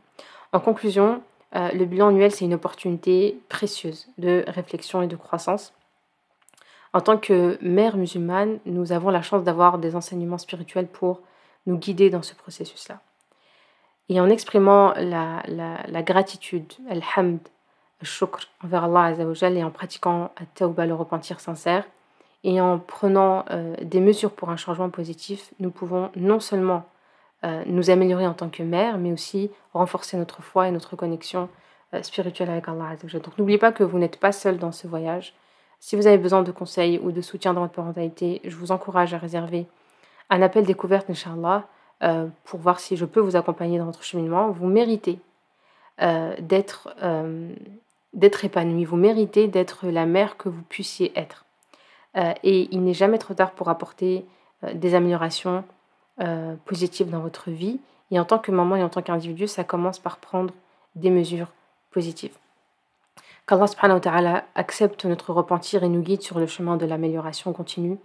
En 0.52 0.60
conclusion, 0.60 1.22
euh, 1.56 1.72
le 1.72 1.86
bilan 1.86 2.10
annuel, 2.10 2.32
c'est 2.32 2.46
une 2.46 2.54
opportunité 2.54 3.40
précieuse 3.50 4.08
de 4.18 4.44
réflexion 4.48 5.02
et 5.02 5.08
de 5.08 5.16
croissance. 5.16 5.74
En 6.94 7.02
tant 7.02 7.18
que 7.18 7.58
mère 7.62 7.98
musulmane, 7.98 8.60
nous 8.66 8.92
avons 8.92 9.10
la 9.10 9.22
chance 9.22 9.44
d'avoir 9.44 9.78
des 9.78 9.96
enseignements 9.96 10.40
spirituels 10.40 10.88
pour 10.88 11.22
nous 11.68 11.78
guider 11.78 12.10
dans 12.10 12.24
ce 12.24 12.34
processus-là. 12.34 13.00
Et 14.10 14.20
en 14.20 14.28
exprimant 14.28 14.94
la, 14.96 15.44
la, 15.46 15.86
la 15.88 16.02
gratitude, 16.02 16.74
al-hamd, 16.90 17.40
shukr 18.02 18.48
envers 18.64 18.86
Allah 18.86 19.12
et 19.12 19.64
en 19.64 19.72
pratiquant 19.72 20.32
at 20.36 20.86
le 20.86 20.94
repentir 20.94 21.40
sincère, 21.40 21.86
et 22.44 22.62
en 22.62 22.80
prenant 22.80 23.46
euh, 23.52 23.76
des 23.82 24.00
mesures 24.00 24.32
pour 24.32 24.50
un 24.50 24.58
changement 24.58 24.90
positif, 24.90 25.52
nous 25.60 25.72
pouvons 25.72 26.10
non 26.16 26.40
seulement 26.40 26.86
euh, 27.44 27.64
nous 27.66 27.90
améliorer 27.90 28.28
en 28.28 28.34
tant 28.34 28.50
que 28.50 28.64
mère, 28.64 28.98
mais 28.98 29.12
aussi 29.12 29.52
renforcer 29.74 30.18
notre 30.18 30.42
foi 30.42 30.68
et 30.68 30.72
notre 30.72 30.96
connexion 30.96 31.50
euh, 31.94 32.02
spirituelle 32.02 32.50
avec 32.50 32.68
Allah. 32.68 32.96
Donc 33.14 33.38
n'oubliez 33.38 33.58
pas 33.58 33.72
que 33.72 33.84
vous 33.84 34.00
n'êtes 34.00 34.18
pas 34.18 34.32
seul 34.32 34.58
dans 34.58 34.72
ce 34.72 34.88
voyage. 34.88 35.34
Si 35.82 35.96
vous 35.96 36.08
avez 36.08 36.18
besoin 36.18 36.44
de 36.44 36.52
conseils 36.52 37.00
ou 37.00 37.12
de 37.12 37.22
soutien 37.22 37.54
dans 37.54 37.62
votre 37.62 37.74
parentalité, 37.74 38.42
je 38.44 38.56
vous 38.56 38.72
encourage 38.72 39.14
à 39.14 39.18
réserver 39.18 39.66
un 40.30 40.42
appel 40.42 40.66
découverte, 40.66 41.10
Inch'Allah, 41.10 41.68
pour 42.44 42.60
voir 42.60 42.82
si 42.82 42.98
je 42.98 43.06
peux 43.06 43.22
vous 43.22 43.38
accompagner 43.38 43.80
dans 43.80 43.86
votre 43.86 44.04
cheminement. 44.04 44.52
Vous 44.52 44.68
méritez 44.68 45.20
d'être 46.00 46.94
d'être 48.14 48.44
épanoui, 48.44 48.84
vous 48.84 48.98
méritez 48.98 49.48
d'être 49.48 49.88
la 49.88 50.06
mère 50.06 50.36
que 50.36 50.50
vous 50.50 50.62
puissiez 50.64 51.18
être. 51.18 51.46
Euh, 52.18 52.34
et 52.44 52.68
il 52.72 52.84
n'est 52.84 52.94
jamais 52.94 53.18
trop 53.18 53.34
tard 53.34 53.52
pour 53.52 53.70
apporter 53.70 54.26
euh, 54.64 54.74
des 54.74 54.96
améliorations 54.96 55.64
euh, 56.20 56.56
positives 56.66 57.10
dans 57.10 57.20
votre 57.20 57.52
vie. 57.52 57.80
Et 58.12 58.20
en 58.20 58.26
tant 58.26 58.40
que 58.40 58.52
maman 58.52 58.76
et 58.76 58.84
en 58.84 58.90
tant 58.90 59.02
qu'individu, 59.02 59.48
ça 59.48 59.64
commence 59.64 60.00
par 60.00 60.18
prendre 60.18 60.54
des 60.96 61.12
mesures 61.12 61.52
positives. 61.92 62.36
Qu'Allah 63.46 64.46
accepte 64.56 65.06
notre 65.06 65.34
repentir 65.34 65.84
et 65.84 65.90
nous 65.90 66.02
guide 66.02 66.22
sur 66.22 66.40
le 66.40 66.48
chemin 66.48 66.78
de 66.78 66.86
l'amélioration 66.86 67.54
continue, 67.54 67.98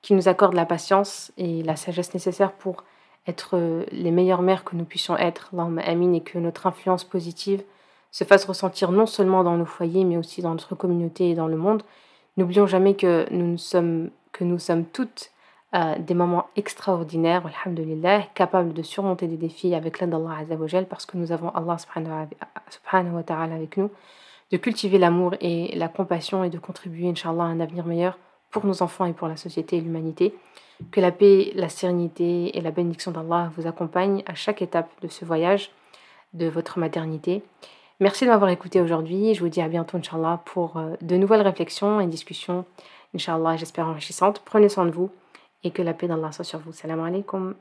qu'il 0.00 0.16
nous 0.16 0.28
accorde 0.28 0.54
la 0.54 0.66
patience 0.66 1.32
et 1.36 1.62
la 1.62 1.76
sagesse 1.76 2.14
nécessaires 2.14 2.52
pour 2.52 2.84
être 3.26 3.86
les 3.92 4.10
meilleures 4.10 4.42
mères 4.42 4.64
que 4.64 4.74
nous 4.74 4.84
puissions 4.84 5.16
être, 5.16 5.50
Allahumma 5.52 5.82
amin, 5.82 6.12
et 6.14 6.20
que 6.20 6.38
notre 6.38 6.66
influence 6.66 7.04
positive 7.04 7.62
se 8.10 8.24
fasse 8.24 8.44
ressentir 8.44 8.92
non 8.92 9.06
seulement 9.06 9.42
dans 9.42 9.56
nos 9.56 9.64
foyers, 9.64 10.04
mais 10.04 10.16
aussi 10.16 10.42
dans 10.42 10.50
notre 10.50 10.74
communauté 10.74 11.30
et 11.30 11.34
dans 11.34 11.46
le 11.48 11.56
monde. 11.56 11.82
N'oublions 12.36 12.66
jamais 12.66 12.94
que 12.94 13.26
nous 13.30 13.58
sommes, 13.58 14.10
que 14.32 14.44
nous 14.44 14.58
sommes 14.58 14.84
toutes 14.84 15.30
euh, 15.74 15.98
des 15.98 16.14
moments 16.14 16.46
extraordinaires, 16.56 17.42
alhamdulillah, 17.46 18.24
capables 18.34 18.74
de 18.74 18.82
surmonter 18.82 19.26
des 19.26 19.36
défis 19.36 19.74
avec 19.74 20.00
l'aide 20.00 20.10
d'Allah 20.10 20.38
Azzawajal, 20.40 20.86
parce 20.86 21.06
que 21.06 21.16
nous 21.16 21.32
avons 21.32 21.50
Allah 21.50 21.76
avec 23.54 23.76
nous, 23.78 23.90
de 24.50 24.56
cultiver 24.58 24.98
l'amour 24.98 25.34
et 25.40 25.74
la 25.76 25.88
compassion 25.88 26.44
et 26.44 26.50
de 26.50 26.58
contribuer, 26.58 27.08
inshallah, 27.08 27.44
à 27.44 27.46
un 27.46 27.60
avenir 27.60 27.86
meilleur 27.86 28.18
pour 28.50 28.66
nos 28.66 28.82
enfants 28.82 29.06
et 29.06 29.14
pour 29.14 29.28
la 29.28 29.36
société 29.36 29.78
et 29.78 29.80
l'humanité. 29.80 30.34
Que 30.90 31.00
la 31.00 31.10
paix, 31.10 31.52
la 31.54 31.70
sérénité 31.70 32.56
et 32.56 32.60
la 32.60 32.70
bénédiction 32.70 33.10
d'Allah 33.10 33.50
vous 33.56 33.66
accompagnent 33.66 34.22
à 34.26 34.34
chaque 34.34 34.60
étape 34.60 34.90
de 35.00 35.08
ce 35.08 35.24
voyage 35.24 35.70
de 36.34 36.48
votre 36.48 36.78
maternité. 36.78 37.42
Merci 38.02 38.24
de 38.24 38.30
m'avoir 38.30 38.50
écouté 38.50 38.80
aujourd'hui. 38.80 39.32
Je 39.32 39.38
vous 39.38 39.48
dis 39.48 39.60
à 39.60 39.68
bientôt, 39.68 39.96
Inch'Allah, 39.96 40.42
pour 40.44 40.76
euh, 40.76 40.96
de 41.02 41.16
nouvelles 41.16 41.42
réflexions 41.42 42.00
et 42.00 42.06
discussions, 42.08 42.64
Inch'Allah, 43.14 43.56
j'espère 43.56 43.86
enrichissantes. 43.86 44.42
Prenez 44.44 44.68
soin 44.68 44.86
de 44.86 44.90
vous 44.90 45.12
et 45.62 45.70
que 45.70 45.82
la 45.82 45.94
paix 45.94 46.08
d'Allah 46.08 46.32
soit 46.32 46.44
sur 46.44 46.58
vous. 46.58 46.72
Salam 46.72 46.98
alaikum. 46.98 47.54